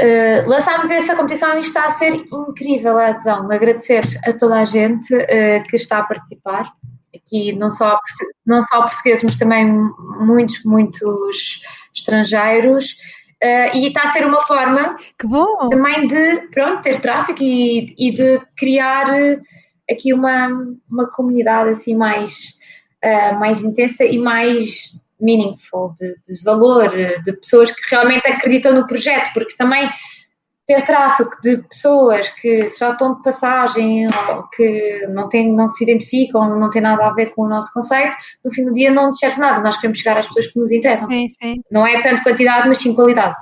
[0.00, 3.50] Uh, lançámos essa competição e está a ser incrível a adesão.
[3.50, 6.72] Agradecer a toda a gente uh, que está a participar.
[7.14, 7.98] Aqui não só,
[8.44, 9.66] não só portugueses, mas também
[10.20, 11.62] muitos, muitos
[11.94, 12.96] estrangeiros.
[13.44, 14.96] Uh, e está a ser uma forma
[15.68, 19.06] também de pronto, ter tráfego e, e de criar
[19.90, 20.48] aqui uma,
[20.90, 22.54] uma comunidade assim mais,
[23.38, 26.88] mais intensa e mais meaningful, de, de valor,
[27.22, 29.90] de pessoas que realmente acreditam no projeto, porque também
[30.66, 35.84] ter tráfego de pessoas que já estão de passagem ou que não, têm, não se
[35.84, 39.08] identificam, não têm nada a ver com o nosso conceito, no fim do dia não
[39.08, 39.60] nos serve nada.
[39.60, 41.06] Nós queremos chegar às pessoas que nos interessam.
[41.08, 41.54] Sim, sim.
[41.70, 43.36] Não é tanto quantidade, mas sim qualidade.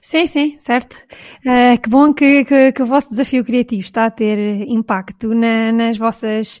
[0.00, 1.06] Sim, sim, certo.
[1.44, 5.72] Uh, que bom que, que, que, o vosso desafio criativo está a ter impacto na,
[5.72, 6.60] nas vossas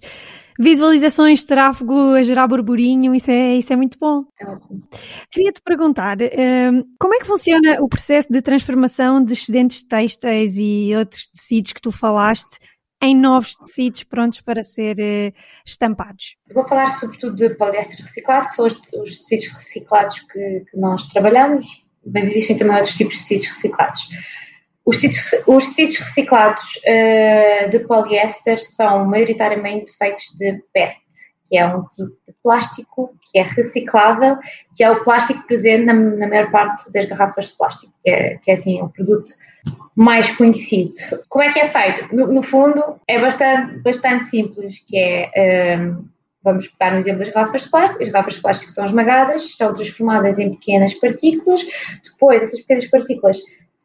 [0.58, 4.24] visualizações de tráfego a gerar burburinho, isso é, isso é muito bom.
[4.40, 4.82] É ótimo.
[5.30, 10.92] Queria-te perguntar, hum, como é que funciona o processo de transformação de excedentes têxteis e
[10.96, 12.58] outros tecidos que tu falaste
[13.00, 15.32] em novos tecidos prontos para ser eh,
[15.64, 16.36] estampados?
[16.52, 21.04] Vou falar sobretudo de poliéster reciclado, que são os, os tecidos reciclados que, que nós
[21.04, 21.66] trabalhamos,
[22.04, 24.08] mas existem também outros tipos de tecidos reciclados.
[24.88, 30.96] Os tecidos, os tecidos reciclados uh, de poliéster são maioritariamente feitos de PET,
[31.46, 34.38] que é um tipo de plástico que é reciclável,
[34.74, 38.38] que é o plástico presente na, na maior parte das garrafas de plástico, que é,
[38.38, 39.30] que é assim o produto
[39.94, 40.94] mais conhecido.
[41.28, 42.08] Como é que é feito?
[42.16, 45.76] No, no fundo, é bastante, bastante simples, que é...
[45.76, 46.08] Um, ehm,
[46.42, 49.70] vamos pegar no exemplo das garrafas de plástico, as garrafas de plástico são esmagadas, são
[49.72, 51.60] transformadas em pequenas partículas,
[52.02, 53.38] depois essas pequenas partículas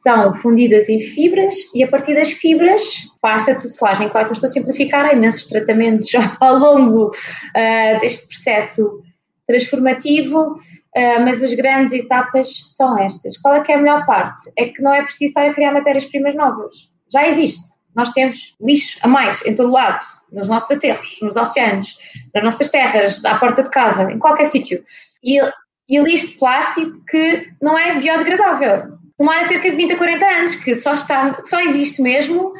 [0.03, 2.81] são fundidas em fibras e a partir das fibras
[3.21, 4.09] passa a tecelagem.
[4.09, 6.09] Claro que estou a simplificar, há imensos tratamentos
[6.41, 9.01] ao longo uh, deste processo
[9.47, 13.37] transformativo, uh, mas as grandes etapas são estas.
[13.37, 14.51] Qual é que é a melhor parte?
[14.57, 16.89] É que não é preciso estar a criar matérias-primas novas.
[17.11, 17.81] Já existe.
[17.95, 21.95] Nós temos lixo a mais em todo lado, nos nossos aterros, nos oceanos,
[22.33, 24.83] nas nossas terras, à porta de casa, em qualquer sítio.
[25.23, 25.39] E,
[25.87, 30.55] e lixo de plástico que não é biodegradável demora cerca de 20 a 40 anos,
[30.57, 32.53] que só, está, só existe mesmo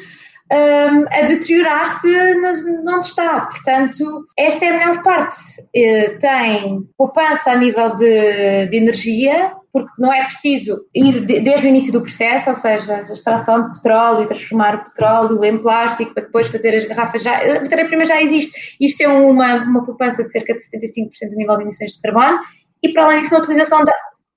[0.52, 3.41] um, a deteriorar-se onde está.
[3.41, 5.38] Portanto, esta é a melhor parte.
[5.76, 11.67] Uh, tem poupança a nível de, de, energia, porque não é preciso ir de, desde
[11.67, 15.58] o início do processo, ou seja, a extração de petróleo e transformar o petróleo em
[15.58, 17.23] plástico para depois fazer as garrafas.
[17.23, 18.78] Já, a matéria-prima já existe.
[18.80, 22.39] Isto é uma, uma poupança de cerca de 75% a nível de emissões de carbono.
[22.82, 23.93] E para além disso, na utilização da,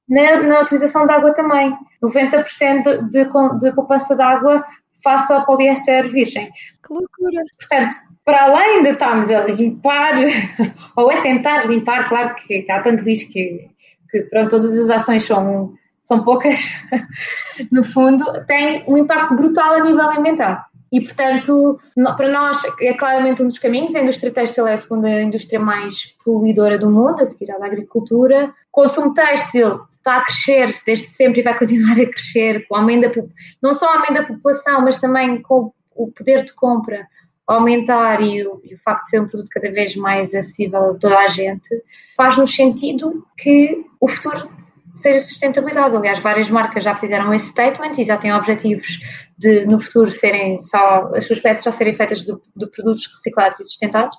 [0.08, 1.76] na, na utilização de água também.
[2.02, 3.24] 90% de,
[3.58, 4.64] de, poupança de água
[5.02, 6.50] face ao poliéster virgem.
[6.86, 7.42] Que loucura!
[7.58, 10.14] Portanto, para além de estarmos a limpar,
[10.96, 13.68] ou a tentar limpar, claro que, que há tanto lixo que,
[14.10, 16.72] que pronto, todas as ações são, são poucas,
[17.70, 20.64] no fundo, tem um impacto brutal a nível ambiental.
[20.96, 21.78] E, portanto,
[22.16, 23.94] para nós é claramente um dos caminhos.
[23.94, 27.66] A indústria têxtil é a segunda indústria mais poluidora do mundo, a seguir à da
[27.66, 28.46] agricultura.
[28.46, 33.14] O consumo têxtil está a crescer desde sempre e vai continuar a crescer, com aumento
[33.14, 33.26] da,
[33.62, 37.06] não só o aumento da população, mas também com o poder de compra
[37.46, 40.94] aumentar e o, e o, facto de ser um produto cada vez mais acessível a
[40.94, 41.68] toda a gente,
[42.16, 44.50] faz-nos sentido que o futuro
[44.96, 45.94] seja sustentabilidade.
[45.94, 48.98] Aliás, várias marcas já fizeram esse statement e já têm objetivos
[49.38, 53.60] de no futuro serem só, as suas peças só serem feitas de, de produtos reciclados
[53.60, 54.16] e sustentados,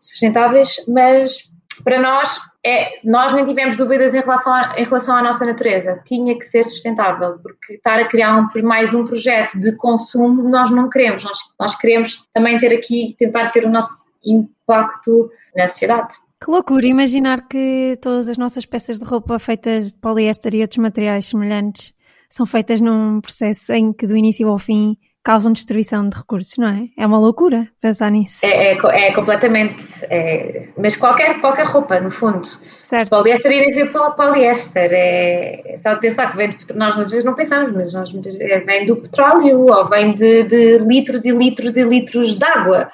[0.00, 5.22] sustentáveis, mas para nós, é, nós nem tivemos dúvidas em relação, a, em relação à
[5.22, 6.00] nossa natureza.
[6.04, 10.70] Tinha que ser sustentável, porque estar a criar um, mais um projeto de consumo nós
[10.70, 11.24] não queremos.
[11.24, 16.14] Nós, nós queremos também ter aqui, tentar ter o nosso impacto na sociedade.
[16.44, 20.76] Que loucura imaginar que todas as nossas peças de roupa feitas de poliéster e outros
[20.76, 21.94] materiais semelhantes
[22.28, 26.68] são feitas num processo em que do início ao fim causam destruição de recursos, não
[26.68, 26.88] é?
[26.98, 28.44] É uma loucura pensar nisso.
[28.44, 29.82] É, é, é completamente.
[30.02, 32.46] É, mas qualquer, qualquer roupa, no fundo.
[32.82, 33.08] Certo.
[33.08, 34.90] Poliéster irem ser poliéster.
[34.92, 36.78] É, é só de pensar que vem de petróleo.
[36.78, 40.76] Nós às vezes não pensamos, mas nós, é, vem do petróleo ou vem de, de
[40.80, 42.90] litros e litros e litros de água.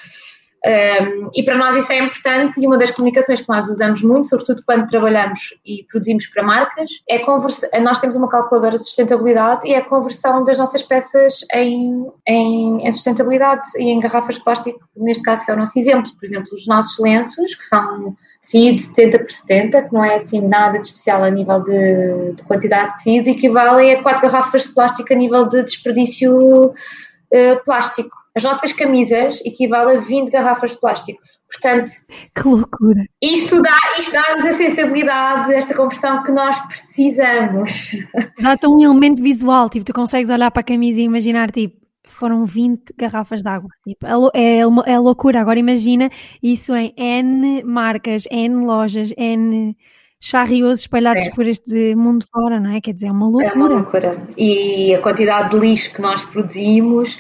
[0.63, 4.29] Um, e para nós isso é importante e uma das comunicações que nós usamos muito,
[4.29, 9.67] sobretudo quando trabalhamos e produzimos para marcas, é conversa nós temos uma calculadora de sustentabilidade
[9.67, 14.45] e é a conversão das nossas peças em, em, em, sustentabilidade e em garrafas de
[14.45, 16.13] plástico, neste caso que é o nosso exemplo.
[16.15, 20.47] Por exemplo, os nossos lenços, que são tecido 70 por 70, que não é assim
[20.47, 24.75] nada de especial a nível de, de quantidade de tecido, equivalem a quatro garrafas de
[24.75, 28.20] plástico a nível de desperdício uh, plástico.
[28.37, 31.21] As nossas camisas equivalem a 20 garrafas de plástico.
[31.51, 31.91] Portanto,
[32.37, 33.05] que loucura!
[33.21, 37.91] Isto dá-nos isto dá a sensibilidade desta conversão que nós precisamos.
[38.41, 42.45] Dá-te um elemento visual, tipo, tu consegues olhar para a camisa e imaginar, tipo, foram
[42.45, 43.69] 20 garrafas de água.
[43.83, 45.41] Tipo, é, é, é loucura.
[45.41, 46.09] Agora imagina
[46.41, 49.77] isso em N marcas, N lojas, N
[50.21, 51.31] charriosos espalhados é.
[51.31, 52.81] por este mundo fora, não é?
[52.81, 53.47] Quer dizer, é uma loucura.
[53.49, 54.23] É uma loucura.
[54.37, 57.19] E a quantidade de lixo que nós produzimos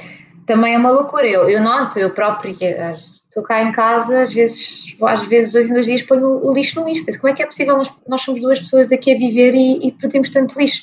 [0.51, 1.27] também é uma loucura.
[1.27, 2.95] Eu, eu noto, eu própria,
[3.29, 6.81] Estou cá em casa, às vezes, às vezes dois em dois dias ponho o lixo
[6.81, 7.05] no lixo.
[7.05, 7.77] Penso, como é que é possível?
[7.77, 10.83] Nós, nós somos duas pessoas aqui a viver e, e produzimos tanto lixo.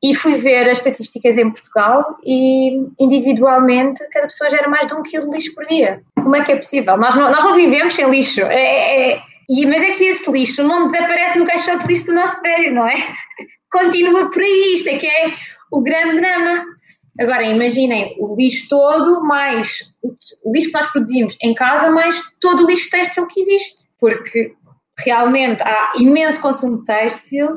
[0.00, 5.02] E fui ver as estatísticas em Portugal e individualmente cada pessoa gera mais de um
[5.02, 6.02] quilo de lixo por dia.
[6.14, 6.96] Como é que é possível?
[6.96, 8.42] Nós não, nós não vivemos sem lixo.
[8.42, 12.06] É, é, é e, mas é que esse lixo não desaparece no caixote de lixo
[12.06, 12.94] do nosso prédio, não é?
[13.72, 14.74] Continua por aí.
[14.74, 15.32] Isto é que é
[15.72, 16.75] o grande drama.
[17.18, 22.64] Agora, imaginem o lixo todo, mais o lixo que nós produzimos em casa, mais todo
[22.64, 23.90] o lixo têxtil que existe.
[23.98, 24.54] Porque
[24.98, 27.48] realmente há imenso consumo de têxtil,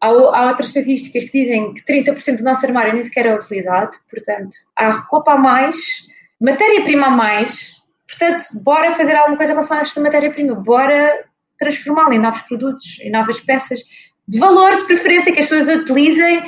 [0.00, 3.96] há, há, outras estatísticas que dizem que 30% do nosso armário nem sequer é utilizado,
[4.10, 5.76] portanto, há roupa a mais,
[6.40, 7.72] matéria-prima a mais,
[8.06, 11.24] portanto, bora fazer alguma coisa em relação a esta matéria-prima, bora
[11.58, 13.80] transformá-la em novos produtos, em novas peças
[14.26, 16.42] de valor, de preferência, que as pessoas utilizem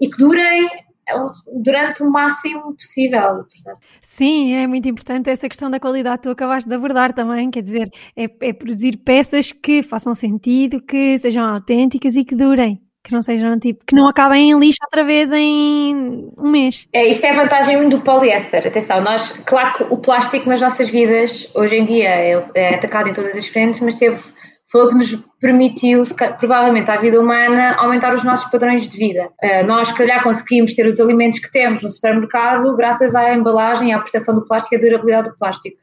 [0.00, 0.68] e que durem
[1.62, 3.20] durante o máximo possível.
[3.20, 3.78] Portanto.
[4.00, 7.62] Sim, é muito importante essa questão da qualidade que tu acabaste de abordar também, quer
[7.62, 13.12] dizer, é, é produzir peças que façam sentido, que sejam autênticas e que durem que
[13.12, 16.88] não sejam tipo, que não acabem em lixo outra vez em um mês.
[16.90, 18.66] É, isto é a vantagem do poliéster.
[18.66, 23.10] Atenção, nós, claro que o plástico nas nossas vidas, hoje em dia, é, é atacado
[23.10, 24.18] em todas as frentes, mas teve
[24.74, 26.02] foi o que nos permitiu,
[26.36, 29.30] provavelmente, à vida humana, aumentar os nossos padrões de vida.
[29.40, 33.94] Uh, nós, se calhar, conseguimos ter os alimentos que temos no supermercado graças à embalagem,
[33.94, 35.76] à proteção do plástico e à durabilidade do plástico.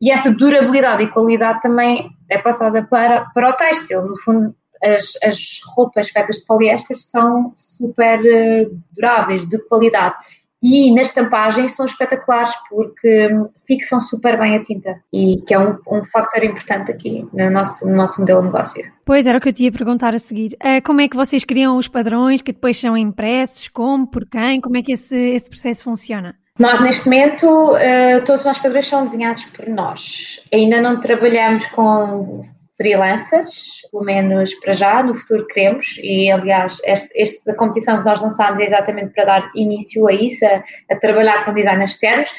[0.00, 4.00] E essa durabilidade e qualidade também é passada para, para o têxtil.
[4.00, 10.14] No fundo, as, as roupas feitas de poliéster são super uh, duráveis, de qualidade
[10.62, 13.28] e nas tampagens são espetaculares porque
[13.66, 17.88] fixam super bem a tinta e que é um, um fator importante aqui no nosso,
[17.88, 18.92] no nosso modelo de negócio.
[19.04, 20.56] Pois era o que eu te ia perguntar a seguir.
[20.62, 23.68] Uh, como é que vocês criam os padrões que depois são impressos?
[23.68, 24.06] Como?
[24.06, 24.60] Por quem?
[24.60, 26.36] Como é que esse, esse processo funciona?
[26.58, 30.40] Nós, neste momento, uh, todos os nossos padrões são desenhados por nós.
[30.52, 32.44] Ainda não trabalhamos com
[32.82, 38.20] freelancers, pelo menos para já, no futuro queremos, e aliás, este, esta competição que nós
[38.20, 42.30] lançámos é exatamente para dar início a isso, a, a trabalhar com designers externos,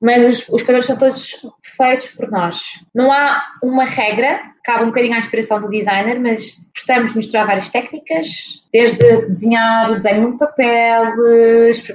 [0.00, 2.58] mas os, os padrões são todos feitos por nós.
[2.92, 7.46] Não há uma regra, cabe um bocadinho à inspiração do designer, mas gostamos de misturar
[7.46, 8.28] várias técnicas,
[8.72, 11.12] desde desenhar o desenho no papel,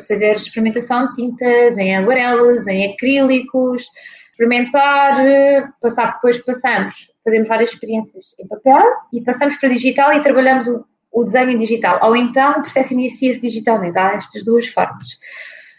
[0.08, 3.84] fazer experimentação de tintas, em aguarelas, em acrílicos,
[4.32, 5.18] experimentar,
[5.82, 10.86] passar depois passamos fazemos várias experiências em papel e passamos para digital e trabalhamos o,
[11.12, 12.00] o desenho em digital.
[12.02, 14.00] Ou então o processo inicia-se digitalmente.
[14.00, 15.20] Há estas duas formas.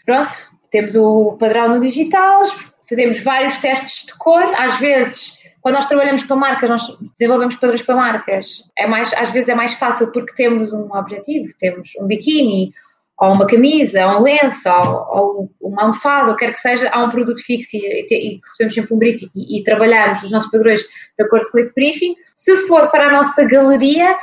[0.05, 0.31] Pronto,
[0.69, 2.43] temos o padrão no digital,
[2.87, 7.81] fazemos vários testes de cor, às vezes quando nós trabalhamos para marcas, nós desenvolvemos padrões
[7.81, 12.05] para marcas, é mais, às vezes é mais fácil porque temos um objetivo, temos um
[12.05, 12.71] biquíni
[13.19, 17.03] ou uma camisa, ou um lenço, ou, ou uma almofada, ou quer que seja, há
[17.03, 20.79] um produto fixo e, e recebemos sempre um briefing e, e, trabalhamos os nossos padrões
[20.81, 22.15] de acordo com esse briefing.
[22.33, 24.15] Se for para a nossa galeria,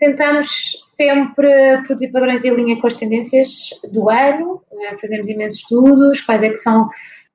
[0.00, 6.20] tentamos sempre produzir padrões em linha com as tendências do ano, eh, fazemos imensos estudos,
[6.20, 6.88] quais é que são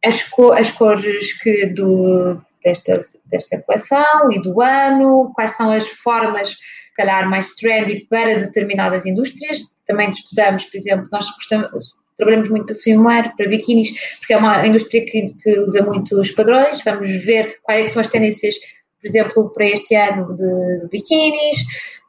[0.04, 2.98] as, co as cores que do, desta,
[3.28, 6.58] desta coleção e do ano, quais são as formas
[6.96, 9.75] calhar mais trendy para determinadas indústrias.
[9.86, 14.66] Também estudamos, por exemplo, nós gostamos, trabalhamos muito para swimwear, para biquínis, porque é uma
[14.66, 16.82] indústria que, que usa muitos padrões.
[16.84, 18.56] Vamos ver quais são as tendências,
[19.02, 21.04] por exemplo, para este ano de, de.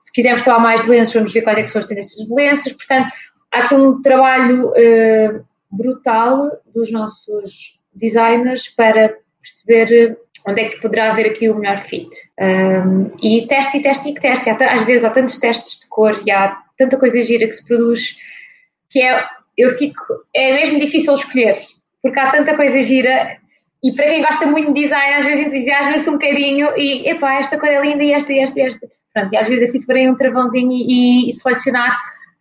[0.00, 2.72] Se quisermos falar mais de lenços, vamos ver quais é são as tendências de lenços.
[2.72, 3.12] Portanto,
[3.52, 11.10] há aqui um trabalho uh, brutal dos nossos designers para perceber onde é que poderá
[11.10, 12.08] haver aqui o melhor fit.
[12.40, 14.48] Um, e teste e teste e teste.
[14.48, 18.16] Às vezes há tantos testes de cor e há tanta coisa gira que se produz
[18.88, 19.24] que é,
[19.56, 20.02] eu fico,
[20.34, 21.56] é mesmo difícil escolher,
[22.02, 23.38] porque há tanta coisa gira
[23.82, 27.58] e para quem gosta muito de design, às vezes entusiasma-se um bocadinho e, epá, esta
[27.58, 28.88] cor é linda e esta e esta e esta.
[29.12, 31.96] Pronto, e às vezes assim se um travãozinho e, e selecionar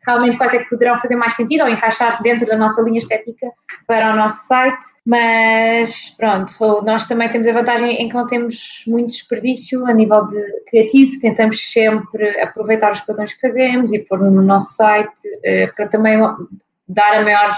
[0.05, 3.47] realmente quais é que poderão fazer mais sentido ou encaixar dentro da nossa linha estética
[3.87, 8.83] para o nosso site, mas pronto, nós também temos a vantagem em que não temos
[8.87, 14.19] muito desperdício a nível de criativo, tentamos sempre aproveitar os padrões que fazemos e pôr
[14.19, 16.19] no nosso site eh, para também
[16.87, 17.55] dar a maior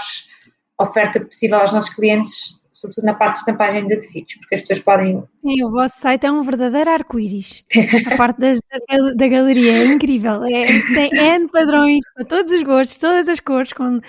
[0.78, 4.80] oferta possível aos nossos clientes sobretudo na parte de estampagem de tecidos, porque as pessoas
[4.80, 5.24] podem.
[5.40, 7.64] Sim, o vosso site é um verdadeiro arco-íris.
[8.12, 10.44] a parte das, das, da galeria é incrível.
[10.44, 13.72] É, tem N padrões para todos os gostos, todas as cores.
[13.72, 14.00] Com...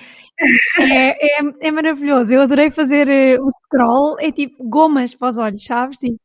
[0.80, 2.34] É, é, é maravilhoso.
[2.34, 5.98] Eu adorei fazer uh, o scroll, é tipo gomas para os olhos, sabes?
[5.98, 6.20] Tipo,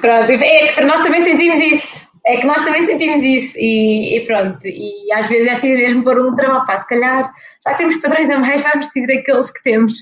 [0.00, 2.09] Pronto, é para nós também sentimos isso.
[2.26, 6.04] É que nós também sentimos isso e, e pronto, e às vezes é assim mesmo
[6.04, 7.32] pôr um trabalho, pá, se calhar
[7.66, 9.94] já temos padrões a mais, vamos seguir aqueles que temos.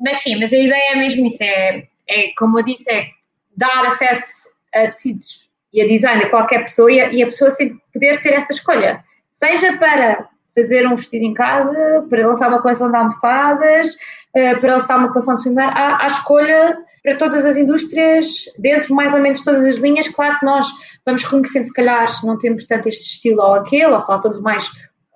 [0.00, 3.08] Mas sim, mas a ideia é mesmo isso, é é, como eu disse, é
[3.56, 7.50] dar acesso a tecidos e a design a qualquer pessoa e a, e a pessoa
[7.50, 9.04] sempre poder ter essa escolha.
[9.30, 13.94] Seja para fazer um vestido em casa, para lançar uma coleção de almofadas,
[14.34, 18.26] eh, para lançar uma coleção de primeiro, há, há escolha para todas as indústrias,
[18.58, 20.08] dentro mais ou menos todas as linhas.
[20.08, 20.66] Claro que nós
[21.08, 24.68] vamos reconhecendo, se calhar, não temos tanto este estilo ou aquele, ou faltam mais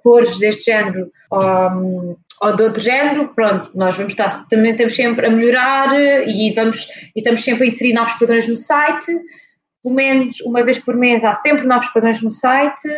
[0.03, 5.27] cores deste género ou, ou de outro género, pronto, nós vamos estar, também estamos sempre
[5.27, 5.95] a melhorar
[6.27, 9.13] e, vamos, e estamos sempre a inserir novos padrões no site,
[9.83, 12.89] pelo menos uma vez por mês há sempre novos padrões no site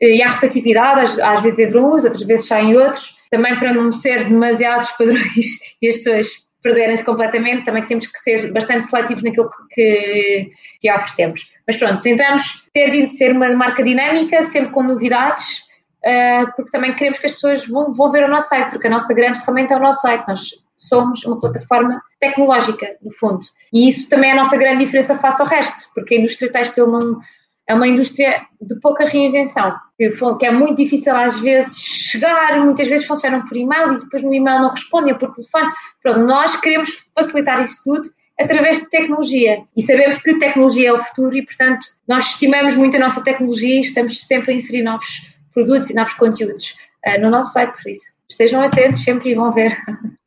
[0.00, 3.92] e há rotatividade, às, às vezes entram uns, outras vezes saem outros, também para não
[3.92, 5.46] ser demasiados padrões
[5.80, 6.26] e as pessoas
[6.62, 10.50] perderem-se completamente, também temos que ser bastante seletivos naquilo que,
[10.80, 11.50] que oferecemos.
[11.66, 15.60] Mas pronto, tentamos ter de ser uma marca dinâmica, sempre com novidades,
[16.04, 18.90] uh, porque também queremos que as pessoas vão, vão ver o nosso site, porque a
[18.90, 20.26] nossa grande ferramenta é o nosso site.
[20.28, 23.40] Nós somos uma plataforma tecnológica, no fundo.
[23.72, 26.86] E isso também é a nossa grande diferença face ao resto, porque a indústria têxtil
[26.86, 27.20] não
[27.72, 29.74] é uma indústria de pouca reinvenção,
[30.38, 34.32] que, é muito difícil às vezes chegar, muitas vezes funcionam por e-mail e depois no
[34.32, 35.70] e-mail não respondem por telefone.
[36.02, 38.08] Pronto, nós queremos facilitar isso tudo
[38.38, 42.96] através de tecnologia e sabemos que tecnologia é o futuro e, portanto, nós estimamos muito
[42.96, 46.74] a nossa tecnologia e estamos sempre a inserir novos produtos e novos conteúdos
[47.06, 49.76] uh, no nosso site, por isso estejam atentos sempre e vão ver.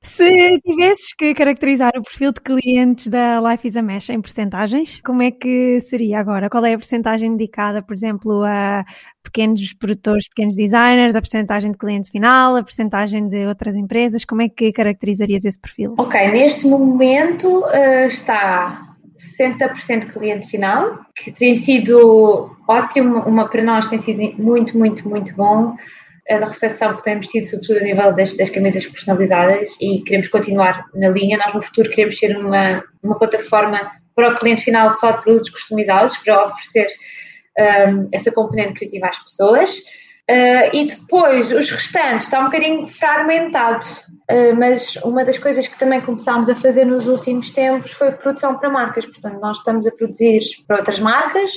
[0.01, 5.01] Se tivesses que caracterizar o perfil de clientes da Life is a Mesh em percentagens,
[5.03, 6.47] como é que seria agora?
[6.47, 8.86] Qual é a percentagem dedicada, por exemplo, a
[9.24, 14.24] pequenos produtores, pequenos designers, a percentagem de cliente final, a percentagem de outras empresas?
[14.24, 15.95] Como é que caracterizarias esse perfil?
[15.97, 18.95] Ok, neste momento uh, está
[19.39, 25.36] 60% cliente final, que tem sido ótimo, uma para nós tem sido muito, muito, muito
[25.36, 25.76] bom
[26.30, 30.86] a recepção que temos tido, sobretudo a nível das, das, camisas personalizadas, e queremos continuar
[30.96, 31.38] na linha.
[31.38, 35.50] Nós, no futuro, queremos ser uma, uma plataforma para o cliente final só de produtos
[35.50, 36.88] customizados, para oferecer
[37.60, 39.78] um, essa componente criativa às pessoas.
[40.30, 43.86] Uh, e depois, os restantes, está um bocadinho fragmentado,
[44.32, 48.58] uh, mas uma das coisas que também começámos a fazer nos últimos tempos foi produção
[48.58, 49.06] para marcas.
[49.06, 51.52] Portanto, nós estamos a produzir para outras marcas,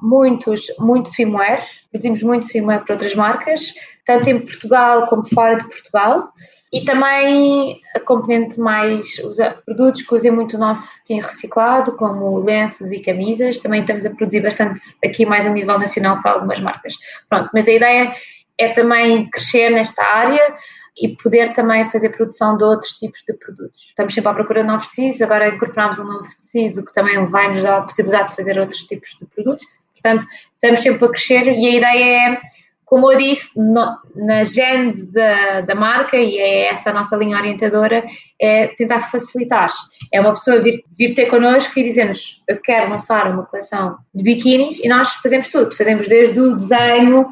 [0.00, 3.74] muitos, muito swimwear, produzimos muito swimwear para outras marcas,
[4.04, 6.32] tanto em Portugal como fora de Portugal.
[6.72, 12.90] E também a componente mais, usa, produtos que usem muito o nosso reciclado, como lenços
[12.90, 13.58] e camisas.
[13.58, 16.94] Também estamos a produzir bastante aqui mais a nível nacional para algumas marcas.
[17.30, 18.12] Pronto, mas a ideia
[18.58, 20.56] é também crescer nesta área
[20.98, 23.86] e poder também fazer produção de outros tipos de produtos.
[23.88, 27.52] Estamos sempre à procura de novos tecidos, agora incorporamos um novo tecido que também vai
[27.52, 29.66] nos dar a possibilidade de fazer outros tipos de produtos.
[30.06, 32.40] Portanto, estamos sempre a crescer e a ideia é
[32.84, 37.36] como eu disse, no, na gênese da, da, marca, e é essa a nossa linha
[37.36, 38.04] orientadora,
[38.40, 39.72] é tentar facilitar.
[40.12, 44.22] É uma pessoa vir, vir ter connosco e dizer-nos: Eu quero lançar uma coleção de
[44.22, 45.76] biquínis, e nós fazemos tudo.
[45.76, 47.26] Fazemos desde o desenho,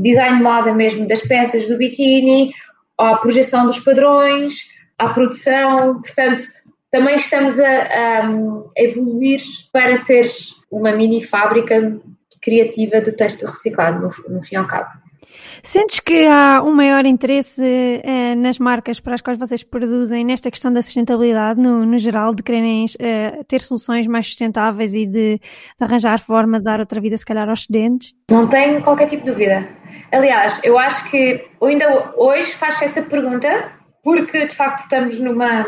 [0.00, 2.54] design de moda mesmo das peças do biquíni,
[2.96, 4.54] à projeção dos padrões,
[4.96, 6.00] à produção.
[6.00, 6.44] Portanto,
[6.90, 10.30] também estamos a, a, a evoluir para ser
[10.70, 11.98] uma mini fábrica
[12.40, 14.90] criativa de texto reciclado, no, no fim ao cabo.
[15.62, 17.64] Sentes que há um maior interesse
[18.04, 22.34] eh, nas marcas para as quais vocês produzem nesta questão da sustentabilidade, no, no geral,
[22.34, 25.40] de quererem eh, ter soluções mais sustentáveis e de, de,
[25.80, 28.14] arranjar forma de dar outra vida, se calhar, aos estudantes?
[28.30, 29.68] Não tenho qualquer tipo de dúvida.
[30.12, 35.66] Aliás, eu acho que ainda hoje faz essa pergunta porque, de facto, estamos numa,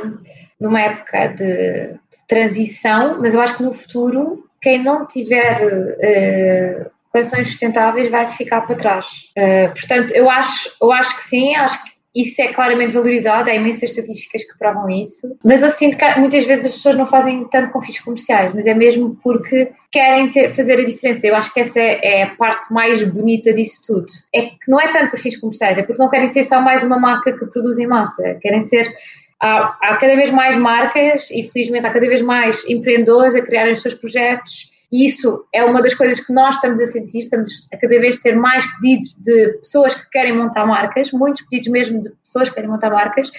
[0.61, 6.91] numa época de, de transição, mas eu acho que no futuro quem não tiver uh,
[7.11, 9.07] coleções sustentáveis vai ficar para trás.
[9.37, 13.55] Uh, portanto, eu acho, eu acho que sim, acho que isso é claramente valorizado, há
[13.55, 17.47] imensas estatísticas que provam isso, mas eu sinto que muitas vezes as pessoas não fazem
[17.49, 21.27] tanto com fins comerciais, mas é mesmo porque querem ter, fazer a diferença.
[21.27, 24.07] Eu acho que essa é, é a parte mais bonita disso tudo.
[24.35, 26.83] É que não é tanto por fins comerciais, é porque não querem ser só mais
[26.83, 28.93] uma marca que produz em massa, querem ser
[29.41, 33.73] há, há, cada vez mais marcas e felizmente há cada vez mais empreendedores a criarem
[33.73, 34.71] os seus projetos.
[34.93, 38.17] E isso é uma das coisas que nós estamos a sentir, estamos a cada vez
[38.17, 42.57] ter mais pedidos de pessoas que querem montar marcas, muitos pedidos mesmo de pessoas que
[42.57, 43.31] querem montar marcas.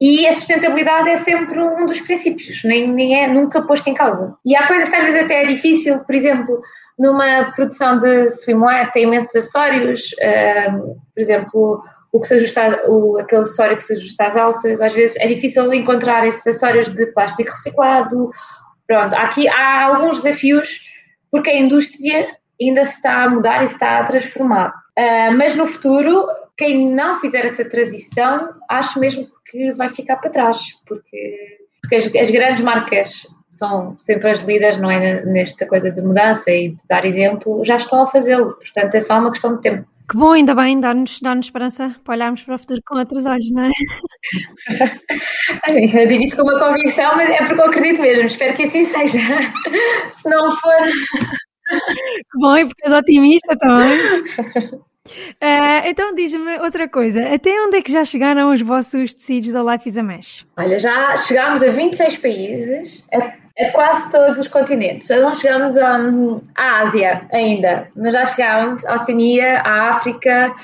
[0.00, 4.34] E a sustentabilidade é sempre um dos princípios, nem, nem é nunca posto em causa.
[4.46, 6.62] E há coisas que às vezes até é difícil, por exemplo,
[6.98, 10.14] numa produção de swimwear tem imensos acessórios,
[10.72, 11.82] um, por exemplo,
[12.12, 15.26] o que se ajusta, o, aquele acessório que se ajusta às alças, às vezes é
[15.26, 18.30] difícil encontrar esses acessórios de plástico reciclado.
[18.86, 20.80] Pronto, aqui há alguns desafios
[21.30, 22.26] porque a indústria
[22.60, 24.70] ainda se está a mudar e se está a transformar.
[24.98, 30.30] Uh, mas no futuro, quem não fizer essa transição, acho mesmo que vai ficar para
[30.30, 35.24] trás, porque, porque as, as, grandes marcas são sempre as líderes, não é?
[35.24, 38.52] Nesta coisa de mudança e de dar exemplo, já estão a fazê-lo.
[38.54, 39.88] Portanto, é só uma questão de tempo.
[40.10, 43.48] Que bom, ainda bem, dá-nos dá esperança para olharmos para o futuro com outros olhos,
[43.52, 43.70] não é?
[46.02, 48.24] eu digo isso com uma convicção, mas é porque eu acredito mesmo.
[48.24, 49.20] Espero que assim seja.
[50.12, 50.86] Se não for.
[51.94, 54.20] Que bom, e porque és otimista também.
[55.06, 59.62] Uh, então diz-me outra coisa, até onde é que já chegaram os vossos tecidos da
[59.62, 60.44] Life is a Mesh?
[60.56, 65.08] Olha, já chegámos a 26 países, a, a quase todos os continentes.
[65.08, 65.98] Já não chegámos a,
[66.56, 70.54] à Ásia ainda, mas já chegámos à Oceania, à África,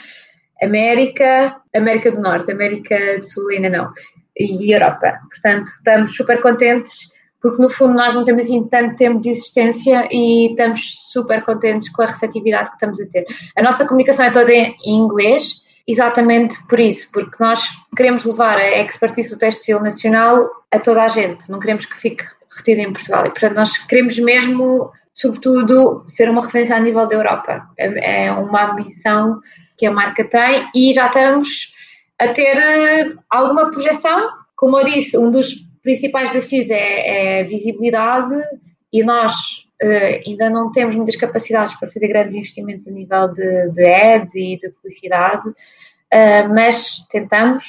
[0.62, 3.90] América, América do Norte, América do Sul ainda não,
[4.36, 5.18] e Europa.
[5.30, 10.08] Portanto, estamos super contentes porque no fundo nós não temos assim tanto tempo de existência
[10.10, 13.24] e estamos super contentes com a receptividade que estamos a ter.
[13.56, 17.62] A nossa comunicação é toda em inglês, exatamente por isso, porque nós
[17.96, 22.24] queremos levar a expertise do textil nacional a toda a gente, não queremos que fique
[22.56, 27.14] retido em Portugal e portanto nós queremos mesmo, sobretudo, ser uma referência a nível da
[27.14, 27.68] Europa.
[27.76, 29.40] É, é uma ambição
[29.76, 31.72] que a marca tem e já estamos
[32.18, 34.30] a ter eh, alguma projeção.
[34.56, 38.34] Como eu disse, um dos principais desafios é, é visibilidade
[38.92, 39.34] e nós
[39.82, 44.34] uh, ainda não temos muitas capacidades para fazer grandes investimentos a nível de, de ads
[44.34, 45.44] e de publicidade,
[46.14, 47.64] uh, mas tentamos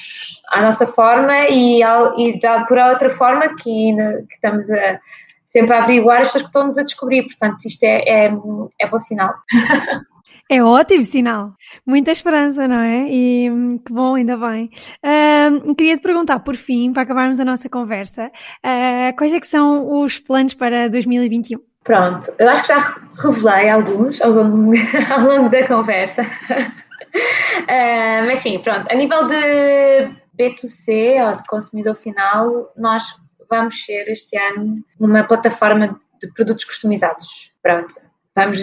[0.48, 4.98] à nossa forma e, e por outra forma que, que estamos a,
[5.46, 8.32] sempre a averiguar as pessoas que estão-nos a descobrir, portanto isto é, é,
[8.80, 9.34] é bom sinal.
[10.50, 11.52] É ótimo sinal.
[11.86, 13.06] Muita esperança, não é?
[13.10, 14.70] E hum, que bom, ainda bem.
[15.04, 18.30] Uh, queria te perguntar, por fim, para acabarmos a nossa conversa,
[18.64, 21.60] uh, quais é que são os planos para 2021?
[21.84, 24.72] Pronto, eu acho que já revelei alguns ao longo,
[25.12, 26.22] ao longo da conversa.
[27.14, 33.04] Uh, mas sim, pronto, a nível de B2C, ou de consumidor final, nós
[33.50, 37.52] vamos ser este ano numa plataforma de produtos customizados.
[37.62, 37.94] Pronto,
[38.38, 38.60] Vamos,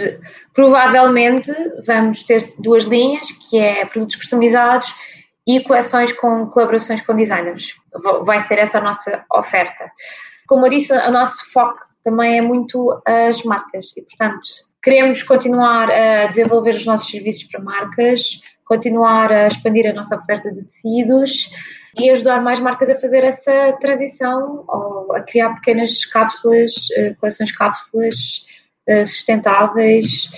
[0.53, 1.51] provavelmente
[1.85, 4.95] vamos ter duas linhas, que é produtos customizados
[5.45, 7.75] e coleções com colaborações com designers.
[8.23, 9.91] Vai ser essa a nossa oferta.
[10.47, 14.39] Como eu disse, o nosso foco também é muito as marcas e, portanto,
[14.85, 20.51] queremos continuar a desenvolver os nossos serviços para marcas, continuar a expandir a nossa oferta
[20.51, 21.49] de tecidos
[21.97, 27.51] e ajudar mais marcas a fazer essa transição ou a criar pequenas cápsulas, eh, coleções
[27.51, 28.45] cápsulas
[28.85, 30.29] eh, sustentáveis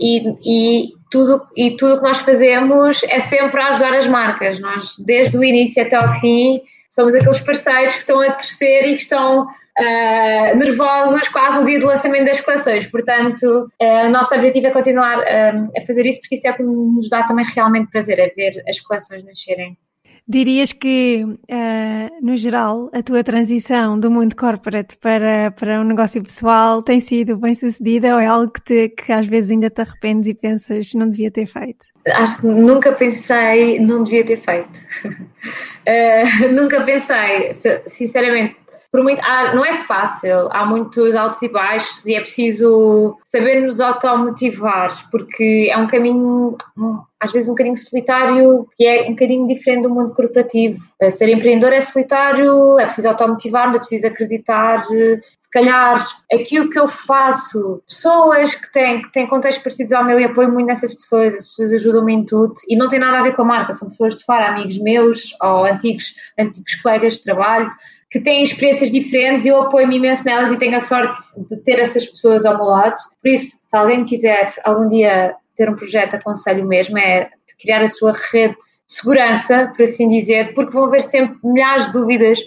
[0.00, 4.60] e, e, tudo e tudo que nós fazemos é sempre a ajudar as marcas.
[4.60, 8.94] Nós, desde o início até ao fim, somos aqueles parceiros que estão a terceiro e
[8.94, 9.48] que estão
[9.78, 12.86] uh, nervosos quase no dia do lançamento das coleções.
[12.86, 16.56] Portanto, uh, o nosso objetivo é continuar uh, a fazer isso porque isso é o
[16.56, 19.76] que nos dá também realmente prazer, é ver as coleções nascerem
[20.30, 21.24] Dirias que,
[22.20, 27.38] no geral, a tua transição do mundo corporate para, para um negócio pessoal tem sido
[27.38, 30.92] bem sucedida ou é algo que, te, que às vezes ainda te arrependes e pensas
[30.92, 31.82] não devia ter feito?
[32.06, 34.78] Acho que nunca pensei não devia ter feito.
[35.06, 37.50] uh, nunca pensei,
[37.86, 38.57] sinceramente,
[38.90, 43.60] por muito, ah, não é fácil, há muitos altos e baixos e é preciso saber
[43.60, 46.56] nos automotivar, porque é um caminho,
[47.20, 50.78] às vezes um bocadinho solitário e é um bocadinho diferente do mundo corporativo.
[51.00, 56.78] Eh, ser empreendedor é solitário, é preciso automotivar, é preciso acreditar, se calhar aquilo que
[56.78, 60.94] eu faço, pessoas que têm, que têm contextos parecidos ao meu e apoio muito nessas
[60.94, 63.74] pessoas, as pessoas ajudam-me em tudo e não tem nada a ver com a marca,
[63.74, 66.06] são pessoas de fora, amigos meus ou antigos,
[66.38, 67.70] antigos colegas de trabalho
[68.10, 71.78] que têm experiências diferentes e eu apoio-me imenso nelas e tenho a sorte de ter
[71.78, 72.96] essas pessoas ao meu lado.
[73.22, 77.82] Por isso, se alguém quiser algum dia ter um projeto, aconselho mesmo, é de criar
[77.82, 82.38] a sua rede de segurança, por assim dizer, porque vão haver sempre milhares de dúvidas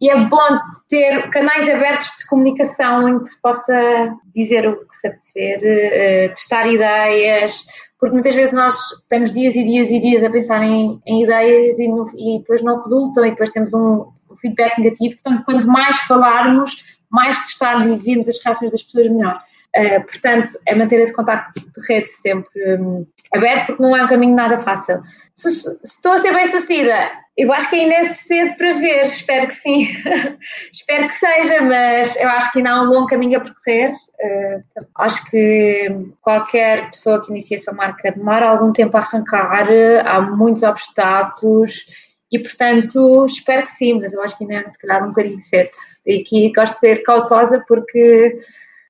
[0.00, 4.96] e é bom ter canais abertos de comunicação em que se possa dizer o que
[4.96, 7.64] se apetecer, eh, testar ideias,
[7.98, 8.74] porque muitas vezes nós
[9.10, 12.62] temos dias e dias e dias a pensar em, em ideias e, no, e, depois
[12.62, 15.14] não resultam e depois temos um feedback negativo.
[15.14, 19.42] Portanto, quanto mais falarmos, mais testarmos e virmos as reações das pessoas, melhor.
[19.76, 24.08] Uh, portanto, é manter esse contacto de rede sempre um, aberto, porque não é um
[24.08, 25.00] caminho nada fácil.
[25.36, 29.04] Se, se, estou a ser bem sucedida, eu acho que ainda é cedo para ver,
[29.04, 29.88] espero que sim.
[30.72, 33.92] espero que seja, mas eu acho que ainda há um longo caminho a percorrer.
[33.92, 39.68] Uh, acho que qualquer pessoa que inicia a sua marca demora algum tempo a arrancar,
[40.04, 41.86] há muitos obstáculos
[42.30, 45.40] e, portanto, espero que sim, mas eu acho que ainda é, se calhar, um bocadinho
[45.40, 45.70] cedo.
[46.06, 48.38] E aqui gosto de ser cautelosa porque,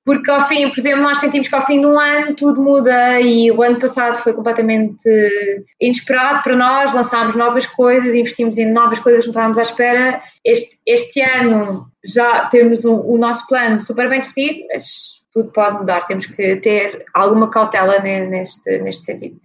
[0.05, 3.51] porque, ao fim, por exemplo, nós sentimos que ao fim do ano tudo muda e
[3.51, 5.09] o ano passado foi completamente
[5.79, 10.21] inesperado para nós, lançámos novas coisas, investimos em novas coisas não estávamos à espera.
[10.45, 15.77] Este, este ano já temos um, o nosso plano super bem definido, mas tudo pode
[15.77, 19.39] mudar, temos que ter alguma cautela neste, neste sentido.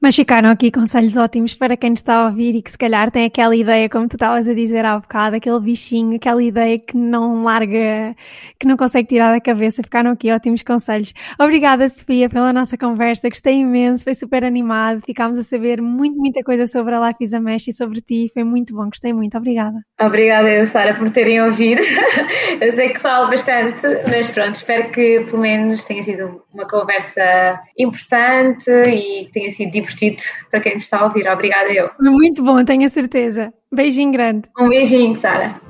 [0.00, 3.26] Mas ficaram aqui conselhos ótimos para quem está a ouvir e que se calhar tem
[3.26, 7.42] aquela ideia, como tu estavas a dizer há bocado, aquele bichinho, aquela ideia que não
[7.42, 8.14] larga,
[8.58, 9.82] que não consegue tirar da cabeça.
[9.82, 11.12] Ficaram aqui ótimos conselhos.
[11.38, 13.28] Obrigada, Sofia, pela nossa conversa.
[13.28, 15.00] Gostei imenso, foi super animado.
[15.04, 18.30] Ficámos a saber muito, muita coisa sobre a Life is a Mesh e sobre ti.
[18.32, 19.36] Foi muito bom, gostei muito.
[19.36, 19.78] Obrigada.
[20.00, 21.82] Obrigada, Sara, por terem ouvido.
[22.60, 27.60] Eu sei que falo bastante, mas pronto, espero que pelo menos tenha sido uma conversa
[27.78, 31.28] importante e que tenha sido divertido para quem está a ouvir.
[31.28, 31.90] Obrigada eu.
[31.98, 33.52] Muito bom, tenho a certeza.
[33.72, 34.48] Beijinho grande.
[34.58, 35.60] Um beijinho, Sara.